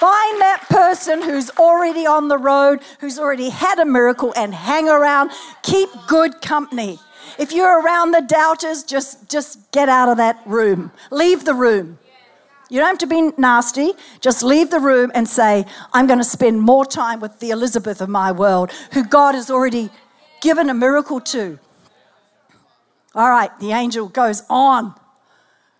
Find 0.02 0.40
that 0.40 0.66
person 0.68 1.22
who's 1.22 1.50
already 1.50 2.06
on 2.06 2.28
the 2.28 2.38
road, 2.38 2.80
who's 2.98 3.18
already 3.18 3.50
had 3.50 3.78
a 3.78 3.84
miracle, 3.84 4.32
and 4.36 4.52
hang 4.52 4.88
around. 4.88 5.30
Keep 5.62 5.90
good 6.08 6.40
company. 6.40 6.98
If 7.38 7.52
you're 7.52 7.80
around 7.80 8.10
the 8.10 8.20
doubters, 8.20 8.82
just, 8.82 9.28
just 9.28 9.70
get 9.70 9.88
out 9.88 10.08
of 10.08 10.16
that 10.16 10.40
room. 10.44 10.90
Leave 11.10 11.44
the 11.44 11.54
room. 11.54 11.98
You 12.68 12.80
don't 12.80 12.88
have 12.88 12.98
to 12.98 13.06
be 13.06 13.30
nasty. 13.36 13.92
Just 14.20 14.42
leave 14.42 14.70
the 14.70 14.80
room 14.80 15.12
and 15.14 15.28
say, 15.28 15.66
I'm 15.92 16.06
going 16.06 16.18
to 16.18 16.24
spend 16.24 16.60
more 16.60 16.84
time 16.84 17.20
with 17.20 17.38
the 17.38 17.50
Elizabeth 17.50 18.00
of 18.00 18.08
my 18.08 18.32
world, 18.32 18.72
who 18.92 19.04
God 19.04 19.34
has 19.34 19.50
already 19.50 19.90
given 20.40 20.70
a 20.70 20.74
miracle 20.74 21.20
to. 21.20 21.58
All 23.14 23.28
right, 23.28 23.50
the 23.60 23.72
angel 23.72 24.08
goes 24.08 24.42
on. 24.48 24.94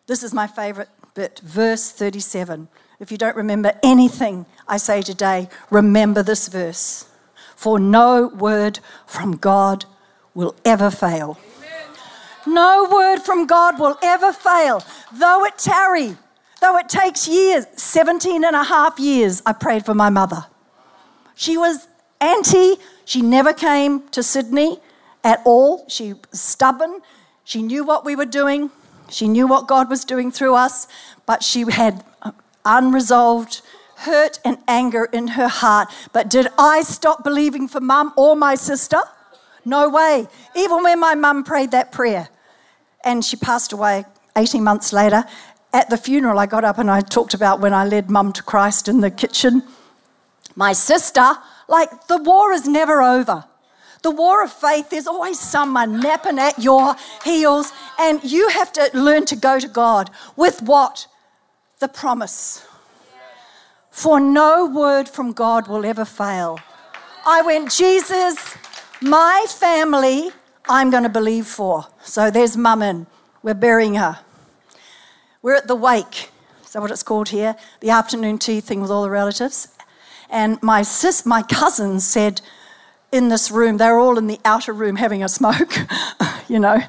This 0.06 0.22
is 0.22 0.34
my 0.34 0.46
favorite 0.46 0.90
bit, 1.14 1.40
verse 1.42 1.90
37. 1.90 2.68
If 3.00 3.10
you 3.10 3.16
don't 3.16 3.36
remember 3.36 3.72
anything 3.82 4.46
I 4.68 4.76
say 4.76 5.02
today, 5.02 5.48
remember 5.70 6.22
this 6.22 6.48
verse. 6.48 7.06
For 7.56 7.78
no 7.78 8.28
word 8.28 8.80
from 9.06 9.36
God 9.36 9.86
will 10.34 10.54
ever 10.64 10.90
fail. 10.90 11.38
No 12.46 12.88
word 12.90 13.20
from 13.20 13.46
God 13.46 13.78
will 13.78 13.96
ever 14.02 14.32
fail. 14.32 14.84
Though 15.12 15.44
it 15.44 15.58
tarry, 15.58 16.16
though 16.60 16.76
it 16.76 16.88
takes 16.88 17.28
years, 17.28 17.66
17 17.76 18.44
and 18.44 18.56
a 18.56 18.64
half 18.64 18.98
years, 18.98 19.42
I 19.46 19.52
prayed 19.52 19.86
for 19.86 19.94
my 19.94 20.10
mother. 20.10 20.46
She 21.34 21.56
was 21.56 21.86
anti, 22.20 22.76
she 23.04 23.22
never 23.22 23.52
came 23.52 24.08
to 24.08 24.22
Sydney 24.22 24.80
at 25.24 25.40
all. 25.44 25.84
She 25.88 26.14
was 26.14 26.40
stubborn. 26.40 27.00
She 27.44 27.62
knew 27.62 27.84
what 27.84 28.04
we 28.04 28.16
were 28.16 28.26
doing. 28.26 28.70
She 29.08 29.28
knew 29.28 29.46
what 29.46 29.66
God 29.66 29.90
was 29.90 30.04
doing 30.04 30.30
through 30.30 30.54
us, 30.54 30.86
but 31.26 31.42
she 31.42 31.70
had 31.70 32.04
uh, 32.22 32.32
unresolved 32.64 33.62
hurt 34.02 34.40
and 34.44 34.58
anger 34.66 35.04
in 35.12 35.28
her 35.28 35.48
heart. 35.48 35.88
But 36.12 36.28
did 36.28 36.48
I 36.58 36.82
stop 36.82 37.22
believing 37.22 37.68
for 37.68 37.80
mum 37.80 38.12
or 38.16 38.36
my 38.36 38.54
sister? 38.54 39.00
No 39.64 39.88
way. 39.88 40.26
Even 40.56 40.82
when 40.82 40.98
my 40.98 41.14
mum 41.14 41.44
prayed 41.44 41.70
that 41.70 41.92
prayer 41.92 42.28
and 43.04 43.24
she 43.24 43.36
passed 43.36 43.72
away 43.72 44.04
18 44.36 44.62
months 44.62 44.92
later, 44.92 45.24
at 45.72 45.88
the 45.88 45.96
funeral, 45.96 46.38
I 46.38 46.46
got 46.46 46.64
up 46.64 46.78
and 46.78 46.90
I 46.90 47.00
talked 47.00 47.32
about 47.32 47.60
when 47.60 47.72
I 47.72 47.84
led 47.84 48.10
mum 48.10 48.32
to 48.34 48.42
Christ 48.42 48.88
in 48.88 49.00
the 49.00 49.10
kitchen. 49.10 49.62
My 50.54 50.72
sister, 50.72 51.34
like, 51.68 52.08
the 52.08 52.18
war 52.18 52.52
is 52.52 52.68
never 52.68 53.02
over. 53.02 53.44
The 54.02 54.10
war 54.10 54.42
of 54.42 54.52
faith, 54.52 54.90
there's 54.90 55.06
always 55.06 55.38
someone 55.38 56.00
napping 56.00 56.38
at 56.38 56.58
your 56.58 56.96
heels, 57.24 57.72
and 57.98 58.22
you 58.24 58.48
have 58.48 58.72
to 58.72 58.90
learn 58.94 59.24
to 59.26 59.36
go 59.36 59.60
to 59.60 59.68
God 59.68 60.10
with 60.36 60.60
what? 60.62 61.06
The 61.78 61.88
promise. 61.88 62.66
For 63.90 64.18
no 64.18 64.66
word 64.66 65.08
from 65.08 65.32
God 65.32 65.68
will 65.68 65.84
ever 65.84 66.04
fail. 66.04 66.58
I 67.24 67.42
went, 67.42 67.70
Jesus, 67.70 68.56
my 69.00 69.46
family, 69.48 70.30
I'm 70.68 70.90
going 70.90 71.02
to 71.04 71.08
believe 71.08 71.46
for. 71.46 71.86
So 72.02 72.30
there's 72.30 72.56
mum 72.56 72.82
in. 72.82 73.06
We're 73.42 73.54
burying 73.54 73.94
her. 73.94 74.18
We're 75.42 75.56
at 75.56 75.68
the 75.68 75.76
wake. 75.76 76.30
Is 76.64 76.72
that 76.72 76.80
what 76.80 76.90
it's 76.90 77.02
called 77.02 77.28
here? 77.28 77.54
The 77.80 77.90
afternoon 77.90 78.38
tea 78.38 78.60
thing 78.60 78.80
with 78.80 78.90
all 78.90 79.02
the 79.02 79.10
relatives. 79.10 79.68
And 80.30 80.60
my 80.62 80.82
sis, 80.82 81.26
my 81.26 81.42
cousins 81.42 82.06
said 82.06 82.40
in 83.12 83.28
this 83.28 83.50
room, 83.50 83.76
they 83.76 83.86
were 83.86 83.98
all 83.98 84.18
in 84.18 84.26
the 84.26 84.40
outer 84.44 84.72
room 84.72 84.96
having 84.96 85.22
a 85.22 85.28
smoke, 85.28 85.76
you 86.48 86.58
know, 86.58 86.80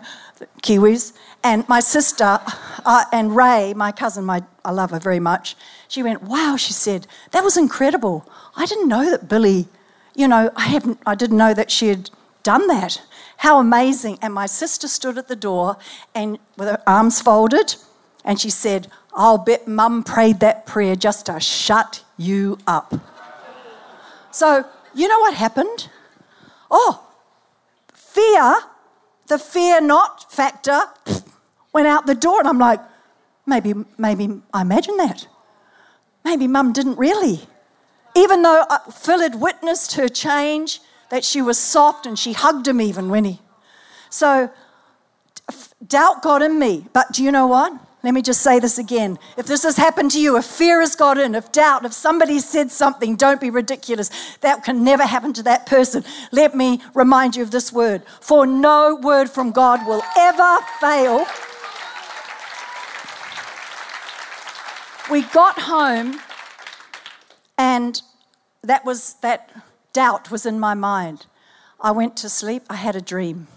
Kiwis. 0.64 1.14
And 1.44 1.68
my 1.68 1.82
sister 1.82 2.40
uh, 2.86 3.04
and 3.12 3.36
Ray, 3.36 3.74
my 3.76 3.92
cousin, 3.92 4.24
my, 4.24 4.42
I 4.64 4.72
love 4.72 4.92
her 4.92 5.00
very 5.00 5.20
much, 5.20 5.56
she 5.90 6.02
went, 6.02 6.24
Wow, 6.24 6.56
she 6.56 6.72
said, 6.72 7.06
that 7.32 7.44
was 7.44 7.58
incredible. 7.58 8.28
I 8.56 8.66
didn't 8.66 8.88
know 8.88 9.12
that 9.12 9.28
Billy, 9.28 9.68
you 10.16 10.28
know, 10.28 10.50
I, 10.56 10.68
haven't, 10.68 11.00
I 11.06 11.16
didn't 11.16 11.38
know 11.38 11.54
that 11.54 11.70
she 11.70 11.90
had 11.90 12.10
done 12.42 12.68
that. 12.68 13.02
How 13.38 13.60
amazing. 13.60 14.18
And 14.22 14.34
my 14.34 14.46
sister 14.46 14.88
stood 14.88 15.18
at 15.18 15.28
the 15.28 15.36
door 15.36 15.78
and 16.16 16.40
with 16.58 16.70
her 16.70 16.82
arms 16.88 17.20
folded, 17.20 17.76
and 18.24 18.40
she 18.40 18.50
said, 18.50 18.88
I'll 19.14 19.38
bet 19.38 19.68
mum 19.68 20.04
prayed 20.04 20.40
that 20.40 20.66
prayer 20.66 20.96
just 20.96 21.26
to 21.26 21.40
shut 21.42 22.04
you 22.18 22.58
up. 22.66 22.94
So, 24.32 24.66
you 24.96 25.08
know 25.08 25.20
what 25.20 25.34
happened? 25.34 25.90
Oh, 26.76 27.06
fear, 27.94 28.62
the 29.28 29.38
fear 29.38 29.80
not 29.80 30.32
factor 30.32 30.82
went 31.72 31.88
out 31.88 32.08
the 32.08 32.16
door. 32.16 32.40
And 32.40 32.48
I'm 32.48 32.58
like, 32.58 32.82
maybe, 33.46 33.74
maybe 33.98 34.42
I 34.54 34.62
imagine 34.62 34.98
that. 34.98 35.28
Maybe 36.26 36.48
mum 36.48 36.74
didn't 36.74 36.98
really. 36.98 37.42
Even 38.16 38.42
though 38.42 38.66
uh, 38.70 38.80
Phil 38.90 39.20
had 39.20 39.36
witnessed 39.40 39.94
her 39.94 40.08
change, 40.08 40.82
that 41.10 41.24
she 41.24 41.44
was 41.44 41.60
soft 41.60 42.08
and 42.08 42.18
she 42.18 42.34
hugged 42.34 42.68
him 42.68 42.82
even 42.82 43.08
Winnie. 43.08 43.40
So 44.10 44.50
doubt 45.86 46.24
got 46.24 46.42
in 46.42 46.58
me. 46.58 46.88
But 46.92 47.12
do 47.12 47.24
you 47.24 47.32
know 47.32 47.46
what? 47.46 47.74
Let 48.04 48.14
me 48.14 48.22
just 48.22 48.42
say 48.42 48.60
this 48.60 48.78
again. 48.78 49.18
If 49.38 49.46
this 49.46 49.64
has 49.64 49.78
happened 49.78 50.12
to 50.12 50.20
you, 50.20 50.36
if 50.36 50.44
fear 50.44 50.82
has 50.82 50.94
got 50.94 51.18
in, 51.18 51.36
if 51.36 51.54
doubt, 51.54 51.86
if 51.86 51.94
somebody 51.94 52.40
said 52.40 52.70
something, 52.70 53.16
don't 53.16 53.40
be 53.40 53.50
ridiculous. 53.50 54.10
That 54.42 54.66
can 54.66 54.84
never 54.84 55.06
happen 55.06 55.32
to 55.34 55.44
that 55.44 55.66
person. 55.66 56.04
Let 56.34 56.54
me 56.54 56.82
remind 56.94 57.38
you 57.38 57.44
of 57.44 57.52
this 57.52 57.72
word. 57.72 58.04
For 58.20 58.46
no 58.46 59.00
word 59.02 59.30
from 59.30 59.52
God 59.52 59.88
will 59.88 60.04
ever 60.18 60.58
fail. 60.82 61.26
We 65.10 65.22
got 65.22 65.60
home, 65.60 66.20
and 67.58 68.02
that 68.64 68.84
was 68.84 69.14
that 69.16 69.50
doubt 69.94 70.30
was 70.30 70.46
in 70.46 70.60
my 70.60 70.74
mind. 70.74 71.26
I 71.80 71.92
went 71.92 72.18
to 72.18 72.30
sleep, 72.30 72.64
I 72.70 72.76
had 72.76 72.98
a 72.98 73.02
dream. 73.02 73.48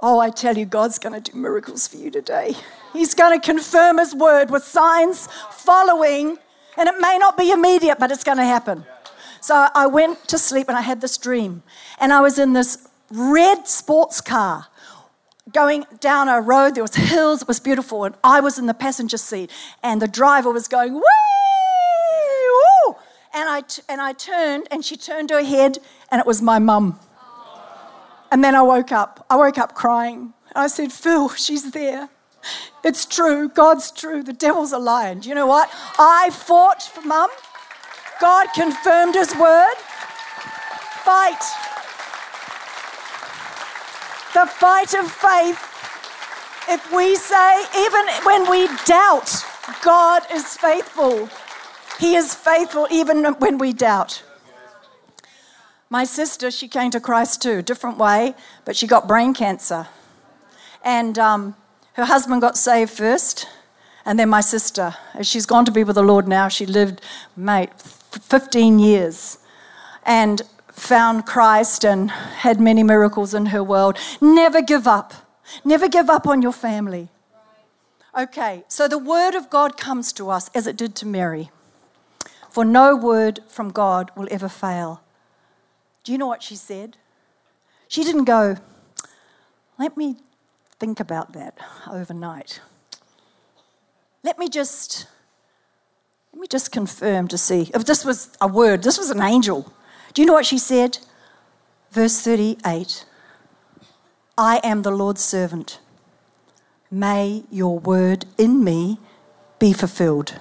Oh, 0.00 0.18
I 0.18 0.30
tell 0.30 0.56
you, 0.56 0.64
God's 0.64 0.98
going 0.98 1.20
to 1.20 1.32
do 1.32 1.36
miracles 1.36 1.88
for 1.88 1.96
you 1.96 2.10
today. 2.10 2.56
He's 2.94 3.12
going 3.12 3.38
to 3.38 3.44
confirm 3.44 3.98
His 3.98 4.14
word 4.14 4.50
with 4.50 4.64
signs 4.64 5.28
following, 5.50 6.38
and 6.78 6.88
it 6.88 6.94
may 7.00 7.18
not 7.18 7.36
be 7.36 7.50
immediate, 7.50 7.98
but 7.98 8.10
it's 8.10 8.24
going 8.24 8.38
to 8.38 8.44
happen. 8.44 8.86
So 9.40 9.68
I 9.74 9.86
went 9.86 10.26
to 10.28 10.38
sleep 10.38 10.68
and 10.68 10.76
I 10.78 10.80
had 10.80 11.02
this 11.02 11.18
dream, 11.18 11.62
and 12.00 12.14
I 12.14 12.22
was 12.22 12.38
in 12.38 12.54
this 12.54 12.88
red 13.10 13.68
sports 13.68 14.22
car 14.22 14.68
going 15.52 15.84
down 16.00 16.28
a 16.28 16.40
road. 16.40 16.76
There 16.76 16.82
was 16.82 16.94
hills. 16.94 17.42
It 17.42 17.48
was 17.48 17.60
beautiful, 17.60 18.04
and 18.04 18.14
I 18.24 18.40
was 18.40 18.58
in 18.58 18.64
the 18.66 18.74
passenger 18.74 19.18
seat, 19.18 19.50
and 19.82 20.00
the 20.00 20.08
driver 20.08 20.50
was 20.50 20.66
going 20.66 20.94
woo, 20.94 21.02
and 23.34 23.48
I 23.50 23.60
t- 23.68 23.82
and 23.88 24.00
I 24.00 24.14
turned, 24.14 24.66
and 24.70 24.82
she 24.84 24.96
turned 24.96 25.28
her 25.30 25.44
head, 25.44 25.78
and 26.10 26.20
it 26.20 26.26
was 26.26 26.40
my 26.40 26.58
mum. 26.58 26.98
And 28.30 28.42
then 28.42 28.54
I 28.54 28.62
woke 28.62 28.92
up. 28.92 29.26
I 29.28 29.36
woke 29.36 29.58
up 29.58 29.74
crying. 29.74 30.32
I 30.56 30.68
said, 30.68 30.92
Phil, 30.92 31.28
she's 31.30 31.70
there. 31.72 32.08
It's 32.82 33.06
true. 33.06 33.48
God's 33.48 33.90
true. 33.90 34.22
The 34.22 34.32
devil's 34.32 34.72
a 34.72 34.78
liar. 34.78 35.14
Do 35.14 35.28
you 35.28 35.34
know 35.34 35.46
what? 35.46 35.70
I 35.98 36.30
fought 36.30 36.82
for 36.82 37.00
mum. 37.02 37.30
God 38.20 38.48
confirmed 38.54 39.14
his 39.14 39.34
word. 39.36 39.74
Fight. 41.04 41.40
The 44.34 44.46
fight 44.46 44.94
of 44.94 45.10
faith. 45.10 45.70
If 46.68 46.92
we 46.92 47.16
say, 47.16 47.64
even 47.78 48.06
when 48.24 48.50
we 48.50 48.68
doubt, 48.86 49.44
God 49.82 50.22
is 50.32 50.56
faithful. 50.56 51.28
He 51.98 52.16
is 52.16 52.34
faithful 52.34 52.86
even 52.90 53.24
when 53.34 53.58
we 53.58 53.72
doubt. 53.72 54.22
My 55.90 56.04
sister, 56.04 56.50
she 56.50 56.68
came 56.68 56.90
to 56.90 57.00
Christ 57.00 57.42
too, 57.42 57.62
different 57.62 57.98
way, 57.98 58.34
but 58.64 58.76
she 58.76 58.86
got 58.86 59.06
brain 59.06 59.34
cancer. 59.34 59.86
And 60.82 61.18
um, 61.18 61.54
her 61.94 62.04
husband 62.04 62.40
got 62.40 62.56
saved 62.56 62.92
first, 62.92 63.48
and 64.04 64.18
then 64.18 64.28
my 64.28 64.40
sister. 64.40 64.94
As 65.14 65.26
she's 65.26 65.46
gone 65.46 65.64
to 65.64 65.72
be 65.72 65.84
with 65.84 65.96
the 65.96 66.02
Lord 66.02 66.28
now. 66.28 66.48
She 66.48 66.66
lived, 66.66 67.00
mate, 67.36 67.70
15 67.80 68.78
years 68.78 69.38
and 70.04 70.42
found 70.68 71.24
Christ 71.24 71.84
and 71.84 72.10
had 72.10 72.60
many 72.60 72.82
miracles 72.82 73.32
in 73.32 73.46
her 73.46 73.62
world. 73.62 73.96
Never 74.20 74.60
give 74.60 74.86
up. 74.86 75.14
Never 75.64 75.88
give 75.88 76.10
up 76.10 76.26
on 76.26 76.42
your 76.42 76.52
family. 76.52 77.08
Okay, 78.16 78.64
so 78.68 78.86
the 78.86 78.98
word 78.98 79.34
of 79.34 79.50
God 79.50 79.76
comes 79.76 80.12
to 80.14 80.30
us 80.30 80.50
as 80.54 80.66
it 80.66 80.76
did 80.76 80.94
to 80.96 81.06
Mary. 81.06 81.50
For 82.48 82.64
no 82.64 82.94
word 82.94 83.40
from 83.48 83.70
God 83.70 84.10
will 84.16 84.28
ever 84.30 84.48
fail. 84.48 85.00
Do 86.04 86.12
you 86.12 86.18
know 86.18 86.26
what 86.26 86.42
she 86.42 86.54
said? 86.54 86.96
She 87.88 88.04
didn't 88.04 88.24
go, 88.24 88.56
let 89.78 89.96
me 89.96 90.16
think 90.84 91.00
about 91.00 91.32
that 91.32 91.56
overnight. 91.90 92.60
Let 94.22 94.38
me 94.38 94.50
just 94.50 95.06
let 96.30 96.40
me 96.42 96.46
just 96.46 96.70
confirm 96.72 97.26
to 97.28 97.38
see 97.38 97.70
if 97.72 97.86
this 97.86 98.04
was 98.04 98.28
a 98.38 98.46
word, 98.46 98.82
this 98.82 98.98
was 98.98 99.08
an 99.08 99.22
angel. 99.22 99.72
Do 100.12 100.20
you 100.20 100.26
know 100.26 100.34
what 100.34 100.44
she 100.44 100.58
said? 100.58 100.98
Verse 101.90 102.20
38 102.20 103.06
I 104.36 104.60
am 104.62 104.82
the 104.82 104.90
Lord's 104.90 105.24
servant. 105.24 105.80
May 106.90 107.44
your 107.50 107.78
word 107.78 108.26
in 108.36 108.62
me 108.62 108.98
be 109.58 109.72
fulfilled. 109.72 110.38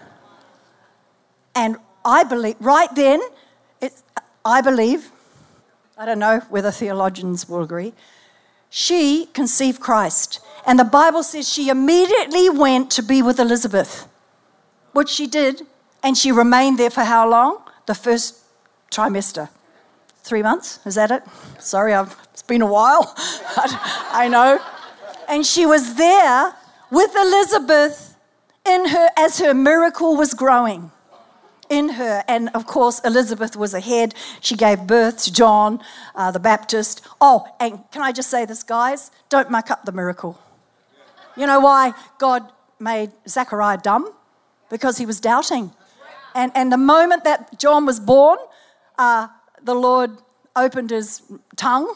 And 1.56 1.77
I 2.03 2.25
believe, 2.25 2.58
right 2.60 2.93
then, 2.95 3.21
I 4.43 4.60
believe 4.60 5.10
I 5.97 6.06
don't 6.06 6.19
know 6.19 6.39
whether 6.49 6.71
theologians 6.71 7.47
will 7.47 7.63
agree. 7.63 7.93
She 8.76 9.28
conceived 9.36 9.80
Christ. 9.80 10.40
And 10.66 10.80
the 10.80 10.84
Bible 10.84 11.22
says 11.22 11.48
she 11.48 11.70
immediately 11.70 12.50
went 12.50 12.90
to 12.94 13.04
be 13.04 13.22
with 13.22 13.40
Elizabeth, 13.40 14.08
which 14.94 15.10
she 15.10 15.28
did. 15.28 15.62
And 16.02 16.18
she 16.18 16.32
remained 16.32 16.80
there 16.80 16.90
for 16.90 17.04
how 17.04 17.30
long? 17.30 17.62
The 17.86 17.94
first 17.94 18.40
trimester. 18.90 19.50
Three 20.24 20.42
months? 20.42 20.80
Is 20.88 20.96
that 20.96 21.12
it? 21.12 21.22
Sorry, 21.60 21.94
I've, 21.94 22.18
it's 22.34 22.42
been 22.42 22.64
a 22.64 22.66
while. 22.66 23.14
I 23.16 24.28
know. 24.28 24.60
And 25.30 25.46
she 25.46 25.68
was 25.68 25.94
there 25.94 26.56
with 26.90 27.16
Elizabeth 27.16 28.18
in 28.66 28.88
her 28.88 29.10
as 29.16 29.38
her 29.38 29.54
miracle 29.54 30.18
was 30.18 30.34
growing 30.34 30.92
in 31.78 31.90
her. 31.90 32.24
And 32.28 32.50
of 32.54 32.66
course, 32.66 33.00
Elizabeth 33.04 33.56
was 33.56 33.74
ahead. 33.74 34.14
She 34.42 34.56
gave 34.56 34.88
birth 34.88 35.24
to 35.24 35.34
John 35.34 35.80
uh, 36.16 36.32
the 36.32 36.40
Baptist. 36.40 37.02
Oh, 37.20 37.46
and 37.60 37.80
can 37.92 38.02
I 38.02 38.12
just 38.12 38.30
say 38.30 38.46
this, 38.46 38.64
guys? 38.64 39.12
Don't 39.30 39.50
muck 39.50 39.72
up 39.72 39.86
the 39.86 39.92
miracle. 39.92 40.40
You 41.36 41.48
know 41.48 41.60
why 41.60 41.94
God 42.20 42.44
made 42.80 43.12
Zechariah 43.28 43.80
dumb? 43.90 44.12
Because 44.70 44.98
he 44.98 45.06
was 45.06 45.20
doubting. 45.20 45.72
And, 46.36 46.52
and 46.56 46.72
the 46.72 46.78
moment 46.78 47.24
that 47.24 47.60
John 47.60 47.86
was 47.86 48.00
born, 48.00 48.38
uh, 48.98 49.28
the 49.64 49.76
Lord 49.76 50.12
opened 50.56 50.92
his 50.92 51.22
tongue 51.56 51.96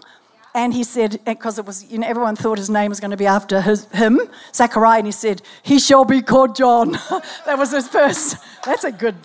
And 0.57 0.73
he 0.73 0.83
said, 0.83 1.19
because 1.23 1.59
it 1.59 1.65
was, 1.67 1.85
you 1.91 1.99
know, 1.99 2.07
everyone 2.07 2.35
thought 2.35 2.57
his 2.57 2.69
name 2.69 2.89
was 2.89 2.99
going 2.99 3.11
to 3.11 3.17
be 3.17 3.27
after 3.27 3.61
his, 3.61 3.85
him, 3.91 4.19
Zachariah, 4.55 4.97
and 4.97 5.05
he 5.05 5.11
said, 5.11 5.43
he 5.61 5.77
shall 5.77 6.03
be 6.03 6.19
called 6.19 6.55
John. 6.55 6.93
that 7.45 7.59
was 7.59 7.71
his 7.71 7.87
first. 7.87 8.37
That's 8.65 8.83
a 8.83 8.91
good, 8.91 9.15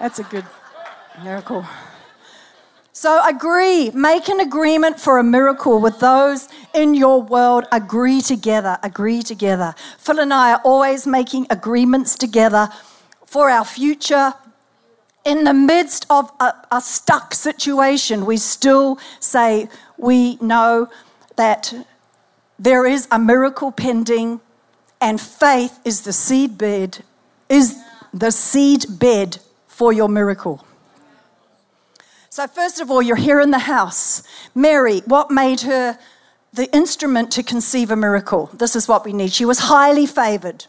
that's 0.00 0.18
a 0.18 0.24
good 0.24 0.44
miracle. 1.22 1.64
So 2.92 3.20
agree, 3.26 3.90
make 3.90 4.28
an 4.28 4.38
agreement 4.38 5.00
for 5.00 5.18
a 5.18 5.24
miracle 5.24 5.80
with 5.80 5.98
those 5.98 6.48
in 6.72 6.94
your 6.94 7.20
world. 7.20 7.64
Agree 7.72 8.20
together, 8.20 8.78
agree 8.84 9.22
together. 9.22 9.74
Phil 9.98 10.20
and 10.20 10.32
I 10.32 10.52
are 10.52 10.60
always 10.64 11.06
making 11.06 11.48
agreements 11.50 12.14
together 12.14 12.68
for 13.26 13.50
our 13.50 13.64
future. 13.64 14.34
In 15.24 15.44
the 15.44 15.52
midst 15.52 16.06
of 16.08 16.30
a, 16.38 16.54
a 16.70 16.80
stuck 16.80 17.34
situation, 17.34 18.26
we 18.26 18.36
still 18.36 18.98
say 19.18 19.68
we 19.96 20.36
know 20.36 20.88
that 21.36 21.74
there 22.58 22.86
is 22.86 23.08
a 23.10 23.18
miracle 23.18 23.72
pending, 23.72 24.40
and 25.00 25.20
faith 25.20 25.80
is 25.84 26.02
the 26.02 26.12
seed 26.12 26.56
bed, 26.56 27.02
is 27.48 27.76
the 28.12 28.30
seed 28.30 28.86
bed 28.88 29.38
for 29.74 29.92
your 29.92 30.08
miracle. 30.08 30.64
So, 32.30 32.46
first 32.46 32.80
of 32.80 32.90
all, 32.90 33.02
you're 33.02 33.16
here 33.16 33.40
in 33.40 33.50
the 33.50 33.66
house. 33.76 34.22
Mary, 34.54 35.00
what 35.00 35.32
made 35.32 35.62
her 35.62 35.98
the 36.52 36.72
instrument 36.72 37.32
to 37.32 37.42
conceive 37.42 37.90
a 37.90 37.96
miracle? 37.96 38.50
This 38.54 38.76
is 38.76 38.86
what 38.86 39.04
we 39.04 39.12
need. 39.12 39.32
She 39.32 39.44
was 39.44 39.58
highly 39.74 40.06
favored, 40.06 40.66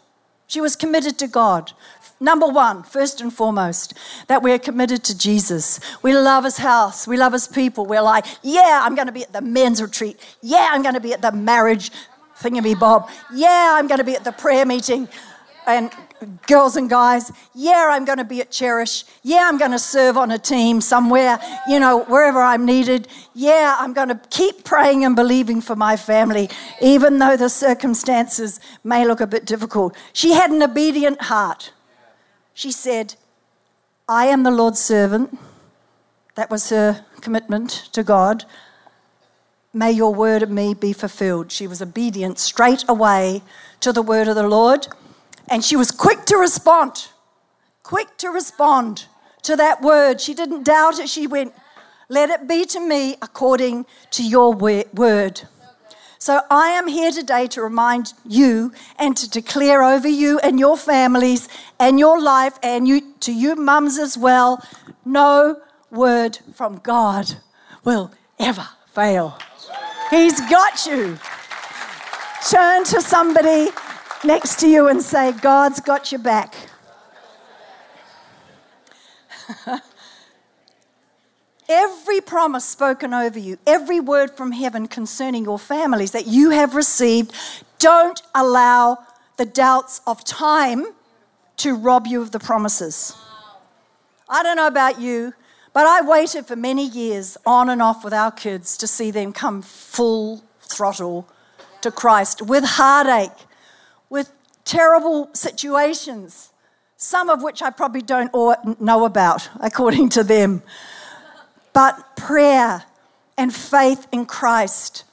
she 0.48 0.60
was 0.60 0.74
committed 0.76 1.18
to 1.18 1.28
God. 1.28 1.72
Number 2.18 2.46
one, 2.46 2.82
first 2.82 3.20
and 3.20 3.30
foremost, 3.30 3.92
that 4.26 4.42
we're 4.42 4.58
committed 4.58 5.04
to 5.04 5.18
Jesus. 5.18 5.78
We 6.02 6.16
love 6.16 6.44
his 6.44 6.56
house. 6.56 7.06
We 7.06 7.18
love 7.18 7.34
his 7.34 7.46
people. 7.46 7.84
We're 7.84 8.00
like, 8.00 8.24
yeah, 8.42 8.80
I'm 8.82 8.94
going 8.94 9.06
to 9.06 9.12
be 9.12 9.22
at 9.22 9.34
the 9.34 9.42
men's 9.42 9.82
retreat. 9.82 10.18
Yeah, 10.40 10.70
I'm 10.72 10.80
going 10.80 10.94
to 10.94 11.00
be 11.00 11.12
at 11.12 11.20
the 11.20 11.32
marriage 11.32 11.90
thingy 12.40 12.78
bob. 12.78 13.10
Yeah, 13.34 13.76
I'm 13.76 13.86
going 13.86 13.98
to 13.98 14.04
be 14.04 14.14
at 14.14 14.24
the 14.24 14.32
prayer 14.32 14.64
meeting. 14.64 15.10
And 15.66 15.90
girls 16.46 16.76
and 16.76 16.88
guys, 16.88 17.32
yeah, 17.54 17.88
I'm 17.90 18.04
going 18.04 18.18
to 18.18 18.24
be 18.24 18.40
at 18.40 18.50
Cherish. 18.50 19.04
Yeah, 19.22 19.48
I'm 19.48 19.58
going 19.58 19.70
to 19.72 19.78
serve 19.78 20.16
on 20.16 20.30
a 20.30 20.38
team 20.38 20.80
somewhere, 20.80 21.38
you 21.68 21.78
know, 21.80 22.04
wherever 22.04 22.40
I'm 22.40 22.64
needed. 22.64 23.08
Yeah, 23.34 23.76
I'm 23.78 23.92
going 23.92 24.08
to 24.08 24.20
keep 24.30 24.64
praying 24.64 25.04
and 25.04 25.14
believing 25.14 25.60
for 25.60 25.76
my 25.76 25.96
family, 25.96 26.48
even 26.80 27.18
though 27.18 27.36
the 27.36 27.48
circumstances 27.48 28.60
may 28.84 29.06
look 29.06 29.20
a 29.20 29.26
bit 29.26 29.44
difficult. 29.44 29.94
She 30.12 30.32
had 30.32 30.50
an 30.50 30.62
obedient 30.62 31.22
heart. 31.22 31.72
She 32.54 32.72
said, 32.72 33.14
I 34.08 34.26
am 34.26 34.42
the 34.42 34.50
Lord's 34.50 34.80
servant. 34.80 35.38
That 36.36 36.50
was 36.50 36.70
her 36.70 37.04
commitment 37.20 37.70
to 37.92 38.02
God. 38.02 38.44
May 39.72 39.92
your 39.92 40.14
word 40.14 40.42
of 40.42 40.50
me 40.50 40.72
be 40.72 40.94
fulfilled. 40.94 41.52
She 41.52 41.66
was 41.66 41.82
obedient 41.82 42.38
straight 42.38 42.84
away 42.88 43.42
to 43.80 43.92
the 43.92 44.00
word 44.00 44.26
of 44.26 44.34
the 44.34 44.46
Lord. 44.46 44.88
And 45.48 45.64
she 45.64 45.76
was 45.76 45.90
quick 45.90 46.24
to 46.26 46.36
respond, 46.36 47.08
quick 47.82 48.16
to 48.18 48.30
respond 48.30 49.06
to 49.42 49.56
that 49.56 49.80
word. 49.80 50.20
She 50.20 50.34
didn't 50.34 50.64
doubt 50.64 50.98
it. 50.98 51.08
She 51.08 51.26
went, 51.26 51.54
Let 52.08 52.30
it 52.30 52.48
be 52.48 52.64
to 52.66 52.80
me 52.80 53.16
according 53.22 53.86
to 54.10 54.26
your 54.26 54.52
word. 54.52 55.42
So 56.18 56.40
I 56.50 56.70
am 56.70 56.88
here 56.88 57.12
today 57.12 57.46
to 57.48 57.62
remind 57.62 58.14
you 58.24 58.72
and 58.98 59.16
to 59.18 59.30
declare 59.30 59.84
over 59.84 60.08
you 60.08 60.40
and 60.40 60.58
your 60.58 60.76
families 60.76 61.48
and 61.78 62.00
your 62.00 62.20
life 62.20 62.58
and 62.62 62.88
you 62.88 63.14
to 63.20 63.32
you 63.32 63.54
mums 63.54 63.98
as 63.98 64.16
well, 64.16 64.64
no 65.04 65.60
word 65.90 66.38
from 66.54 66.78
God 66.78 67.36
will 67.84 68.10
ever 68.38 68.66
fail. 68.92 69.38
He's 70.10 70.40
got 70.50 70.86
you. 70.86 71.18
Turn 72.50 72.84
to 72.84 73.00
somebody 73.00 73.70
next 74.24 74.60
to 74.60 74.68
you 74.68 74.88
and 74.88 75.02
say, 75.02 75.32
God's 75.32 75.80
got 75.80 76.12
your 76.12 76.20
back. 76.20 76.54
every 81.68 82.20
promise 82.20 82.64
spoken 82.64 83.12
over 83.12 83.38
you, 83.38 83.58
every 83.66 84.00
word 84.00 84.30
from 84.30 84.52
heaven 84.52 84.86
concerning 84.86 85.44
your 85.44 85.58
families 85.58 86.12
that 86.12 86.26
you 86.26 86.50
have 86.50 86.74
received, 86.74 87.32
don't 87.78 88.22
allow 88.34 88.98
the 89.36 89.44
doubts 89.44 90.00
of 90.06 90.24
time 90.24 90.86
to 91.58 91.74
rob 91.74 92.06
you 92.06 92.22
of 92.22 92.30
the 92.32 92.38
promises. 92.38 93.14
I 94.28 94.42
don't 94.42 94.56
know 94.56 94.66
about 94.66 95.00
you, 95.00 95.34
but 95.72 95.86
I 95.86 96.00
waited 96.00 96.46
for 96.46 96.56
many 96.56 96.86
years 96.86 97.36
on 97.46 97.68
and 97.68 97.82
off 97.82 98.02
with 98.02 98.14
our 98.14 98.30
kids 98.30 98.76
to 98.78 98.86
see 98.86 99.10
them 99.10 99.32
come 99.32 99.62
full 99.62 100.42
throttle 100.60 101.28
to 101.82 101.90
Christ 101.90 102.42
with 102.42 102.64
heartache 102.64 103.46
with 104.10 104.32
terrible 104.64 105.30
situations, 105.32 106.50
some 106.96 107.28
of 107.28 107.42
which 107.42 107.62
I 107.62 107.70
probably 107.70 108.02
don't 108.02 108.32
know 108.80 109.04
about, 109.04 109.48
according 109.60 110.08
to 110.10 110.24
them. 110.24 110.62
But 111.72 112.16
prayer 112.16 112.84
and 113.36 113.54
faith 113.54 114.06
in 114.10 114.26
Christ 114.26 115.04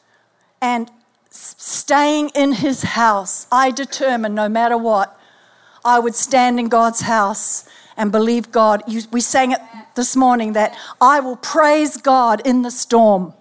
and 0.61 0.89
staying 1.29 2.29
in 2.29 2.53
his 2.53 2.83
house, 2.83 3.47
I 3.51 3.71
determined 3.71 4.35
no 4.35 4.47
matter 4.47 4.77
what, 4.77 5.19
I 5.83 5.99
would 5.99 6.15
stand 6.15 6.59
in 6.59 6.69
God's 6.69 7.01
house 7.01 7.67
and 7.97 8.11
believe 8.11 8.51
God. 8.51 8.83
we 9.11 9.19
sang 9.19 9.51
it 9.51 9.59
this 9.95 10.15
morning 10.15 10.53
that 10.53 10.75
I 11.01 11.19
will 11.19 11.35
praise 11.35 11.97
God 11.97 12.41
in 12.45 12.61
the 12.61 12.71
storm. 12.71 13.33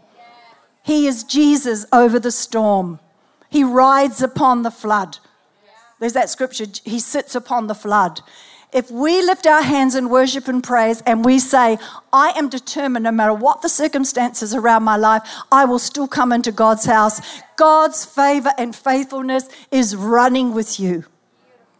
He 0.82 1.06
is 1.06 1.22
Jesus 1.22 1.86
over 1.92 2.18
the 2.18 2.32
storm. 2.32 2.98
He 3.48 3.62
rides 3.62 4.20
upon 4.20 4.62
the 4.62 4.70
flood. 4.70 5.18
There's 6.02 6.14
that 6.14 6.30
scripture, 6.30 6.66
He 6.84 6.98
sits 6.98 7.36
upon 7.36 7.68
the 7.68 7.76
flood. 7.76 8.22
If 8.72 8.90
we 8.90 9.22
lift 9.22 9.46
our 9.46 9.62
hands 9.62 9.94
in 9.94 10.08
worship 10.08 10.48
and 10.48 10.60
praise 10.60 11.00
and 11.02 11.24
we 11.24 11.38
say, 11.38 11.78
I 12.12 12.30
am 12.30 12.48
determined 12.48 13.04
no 13.04 13.12
matter 13.12 13.32
what 13.32 13.62
the 13.62 13.68
circumstances 13.68 14.52
around 14.52 14.82
my 14.82 14.96
life, 14.96 15.22
I 15.52 15.64
will 15.64 15.78
still 15.78 16.08
come 16.08 16.32
into 16.32 16.50
God's 16.50 16.86
house. 16.86 17.20
God's 17.54 18.04
favor 18.04 18.50
and 18.58 18.74
faithfulness 18.74 19.48
is 19.70 19.94
running 19.94 20.52
with 20.52 20.80
you. 20.80 21.04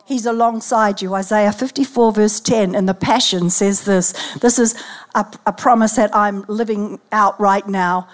He's 0.04 0.24
alongside 0.24 1.02
you. 1.02 1.14
Isaiah 1.14 1.50
54, 1.50 2.12
verse 2.12 2.38
10, 2.38 2.76
in 2.76 2.86
the 2.86 2.94
Passion 2.94 3.50
says 3.50 3.86
this. 3.86 4.12
This 4.34 4.56
is 4.60 4.80
a, 5.16 5.26
a 5.46 5.52
promise 5.52 5.96
that 5.96 6.14
I'm 6.14 6.44
living 6.46 7.00
out 7.10 7.40
right 7.40 7.66
now. 7.66 8.06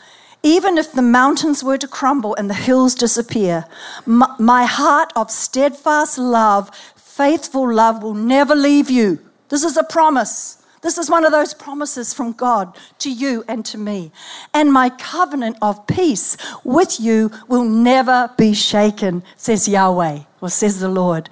Even 0.49 0.79
if 0.79 0.93
the 0.93 1.03
mountains 1.03 1.63
were 1.63 1.77
to 1.77 1.87
crumble 1.87 2.35
and 2.37 2.49
the 2.49 2.55
hills 2.55 2.95
disappear, 2.95 3.67
my 4.07 4.65
heart 4.65 5.13
of 5.15 5.31
steadfast 5.31 6.17
love, 6.17 6.71
faithful 6.97 7.71
love 7.71 8.03
will 8.03 8.15
never 8.15 8.55
leave 8.55 8.89
you. 8.89 9.19
This 9.51 9.63
is 9.63 9.77
a 9.77 9.85
promise. 9.85 10.57
This 10.81 10.97
is 10.97 11.11
one 11.11 11.27
of 11.27 11.33
those 11.33 11.53
promises 11.53 12.15
from 12.15 12.33
God 12.33 12.75
to 13.01 13.11
you 13.13 13.45
and 13.47 13.63
to 13.67 13.77
me. 13.77 14.11
And 14.55 14.73
my 14.73 14.89
covenant 14.89 15.59
of 15.61 15.87
peace 15.87 16.39
with 16.65 16.99
you 16.99 17.31
will 17.47 17.65
never 17.65 18.31
be 18.39 18.55
shaken, 18.55 19.25
says 19.37 19.69
Yahweh, 19.69 20.21
or 20.41 20.49
says 20.49 20.81
the 20.81 20.89
Lord, 20.89 21.29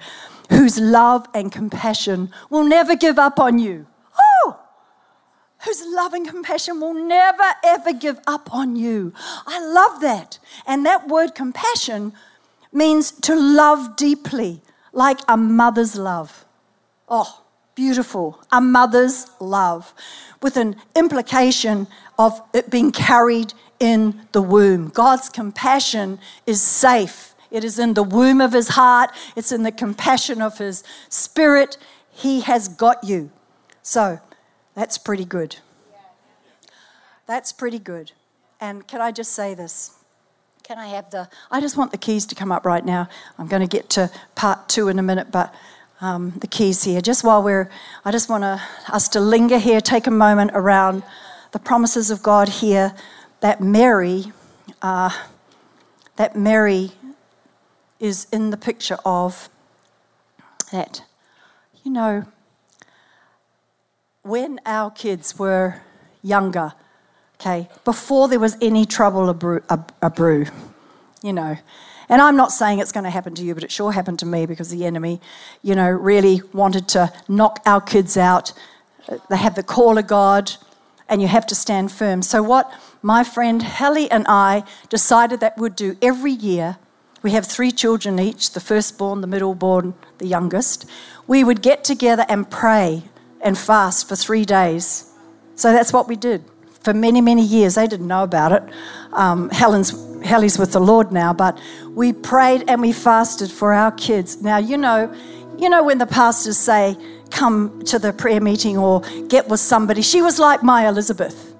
whose 0.51 0.77
love 0.77 1.25
and 1.33 1.51
compassion 1.51 2.29
will 2.51 2.65
never 2.65 2.95
give 2.95 3.17
up 3.17 3.39
on 3.39 3.57
you 3.57 3.87
whose 5.65 5.83
loving 5.85 6.25
compassion 6.25 6.79
will 6.79 6.93
never 6.93 7.43
ever 7.63 7.93
give 7.93 8.19
up 8.27 8.53
on 8.53 8.75
you. 8.75 9.13
I 9.45 9.59
love 9.59 10.01
that. 10.01 10.39
And 10.65 10.85
that 10.85 11.07
word 11.07 11.35
compassion 11.35 12.13
means 12.71 13.11
to 13.11 13.35
love 13.35 13.95
deeply, 13.95 14.61
like 14.93 15.19
a 15.27 15.37
mother's 15.37 15.95
love. 15.95 16.45
Oh, 17.09 17.43
beautiful. 17.75 18.41
A 18.51 18.61
mother's 18.61 19.27
love, 19.39 19.93
with 20.41 20.57
an 20.57 20.75
implication 20.95 21.87
of 22.19 22.41
it 22.53 22.69
being 22.69 22.91
carried 22.91 23.53
in 23.79 24.21
the 24.31 24.41
womb. 24.41 24.89
God's 24.89 25.29
compassion 25.29 26.19
is 26.45 26.61
safe. 26.61 27.35
It 27.49 27.63
is 27.63 27.79
in 27.79 27.93
the 27.93 28.03
womb 28.03 28.41
of 28.41 28.53
his 28.53 28.69
heart, 28.69 29.11
it's 29.35 29.51
in 29.51 29.63
the 29.63 29.71
compassion 29.71 30.41
of 30.41 30.57
his 30.57 30.83
spirit. 31.07 31.77
He 32.11 32.41
has 32.41 32.67
got 32.67 33.03
you. 33.03 33.31
So, 33.83 34.19
that's 34.77 34.99
pretty 34.99 35.25
good. 35.25 35.55
That's 37.25 37.51
pretty 37.51 37.79
good. 37.79 38.11
And 38.61 38.87
can 38.87 39.01
I 39.01 39.11
just 39.11 39.33
say 39.33 39.55
this? 39.55 39.97
Can 40.61 40.77
I 40.77 40.85
have 40.89 41.09
the, 41.09 41.27
I 41.49 41.59
just 41.61 41.77
want 41.77 41.89
the 41.91 41.97
keys 41.97 42.27
to 42.27 42.35
come 42.35 42.51
up 42.51 42.63
right 42.63 42.85
now. 42.85 43.09
I'm 43.39 43.47
going 43.47 43.63
to 43.63 43.67
get 43.67 43.89
to 43.91 44.11
part 44.35 44.69
two 44.69 44.87
in 44.87 44.99
a 44.99 45.01
minute, 45.01 45.31
but 45.31 45.51
um, 45.99 46.33
the 46.41 46.47
keys 46.47 46.83
here. 46.83 47.01
Just 47.01 47.23
while 47.23 47.41
we're, 47.41 47.71
I 48.05 48.11
just 48.11 48.29
want 48.29 48.43
to, 48.43 48.61
us 48.89 49.07
to 49.09 49.19
linger 49.19 49.57
here, 49.57 49.81
take 49.81 50.05
a 50.05 50.11
moment 50.11 50.51
around 50.53 51.01
the 51.53 51.59
promises 51.59 52.11
of 52.11 52.21
God 52.21 52.47
here 52.47 52.93
that 53.39 53.59
Mary, 53.59 54.25
uh, 54.83 55.09
that 56.17 56.35
Mary 56.35 56.91
is 57.99 58.27
in 58.31 58.51
the 58.51 58.57
picture 58.57 58.99
of 59.03 59.49
that, 60.71 61.01
you 61.83 61.89
know, 61.89 62.27
when 64.27 64.59
our 64.65 64.91
kids 64.91 65.39
were 65.39 65.81
younger, 66.21 66.73
okay, 67.39 67.69
before 67.85 68.27
there 68.27 68.39
was 68.39 68.57
any 68.61 68.85
trouble 68.85 69.29
a 69.29 70.09
brew, 70.09 70.45
you 71.23 71.33
know. 71.33 71.57
And 72.09 72.21
I'm 72.21 72.35
not 72.35 72.51
saying 72.51 72.79
it's 72.79 72.91
going 72.91 73.03
to 73.03 73.09
happen 73.09 73.35
to 73.35 73.43
you, 73.43 73.53
but 73.53 73.63
it 73.63 73.71
sure 73.71 73.91
happened 73.91 74.19
to 74.19 74.25
me 74.25 74.45
because 74.45 74.69
the 74.69 74.85
enemy, 74.85 75.19
you 75.61 75.75
know, 75.75 75.89
really 75.89 76.41
wanted 76.53 76.87
to 76.89 77.11
knock 77.27 77.59
our 77.65 77.81
kids 77.81 78.15
out. 78.17 78.53
They 79.29 79.37
have 79.37 79.55
the 79.55 79.63
call 79.63 79.97
of 79.97 80.07
God, 80.07 80.53
and 81.09 81.21
you 81.21 81.27
have 81.27 81.45
to 81.47 81.55
stand 81.55 81.91
firm. 81.91 82.21
So, 82.21 82.43
what 82.43 82.71
my 83.01 83.23
friend 83.23 83.61
Helly 83.61 84.09
and 84.11 84.25
I 84.27 84.63
decided 84.89 85.39
that 85.39 85.57
we'd 85.57 85.75
do 85.75 85.97
every 86.01 86.31
year, 86.31 86.77
we 87.23 87.31
have 87.31 87.45
three 87.45 87.71
children 87.71 88.19
each 88.19 88.51
the 88.51 88.59
firstborn, 88.59 89.21
the 89.21 89.27
middleborn, 89.27 89.93
the 90.17 90.27
youngest. 90.27 90.85
We 91.27 91.43
would 91.43 91.61
get 91.61 91.83
together 91.83 92.25
and 92.29 92.49
pray 92.49 93.03
and 93.47 93.57
fast 93.57 94.07
for 94.07 94.15
three 94.15 94.45
days. 94.45 95.11
So, 95.55 95.71
that's 95.71 95.91
what 95.91 96.07
we 96.07 96.15
did 96.15 96.43
for 96.81 96.93
many, 96.93 97.21
many 97.21 97.43
years. 97.43 97.75
They 97.75 97.87
didn't 97.87 98.07
know 98.07 98.23
about 98.23 98.51
it. 98.51 98.63
Um, 99.13 99.49
Helen's 99.49 99.91
Helly's 100.23 100.59
with 100.59 100.71
the 100.71 100.79
Lord 100.79 101.11
now, 101.11 101.33
but 101.33 101.59
we 101.91 102.13
prayed 102.13 102.63
and 102.67 102.81
we 102.81 102.91
fasted 102.91 103.51
for 103.51 103.73
our 103.73 103.91
kids. 103.91 104.41
Now, 104.41 104.57
you 104.57 104.77
know, 104.77 105.13
you 105.57 105.69
know 105.69 105.83
when 105.83 105.97
the 105.97 106.05
pastors 106.05 106.57
say, 106.57 106.97
come 107.29 107.83
to 107.85 107.99
the 107.99 108.13
prayer 108.13 108.41
meeting 108.41 108.77
or 108.77 109.01
get 109.27 109.47
with 109.47 109.59
somebody. 109.59 110.01
She 110.01 110.21
was 110.21 110.39
like 110.39 110.63
my 110.63 110.87
Elizabeth 110.87 111.55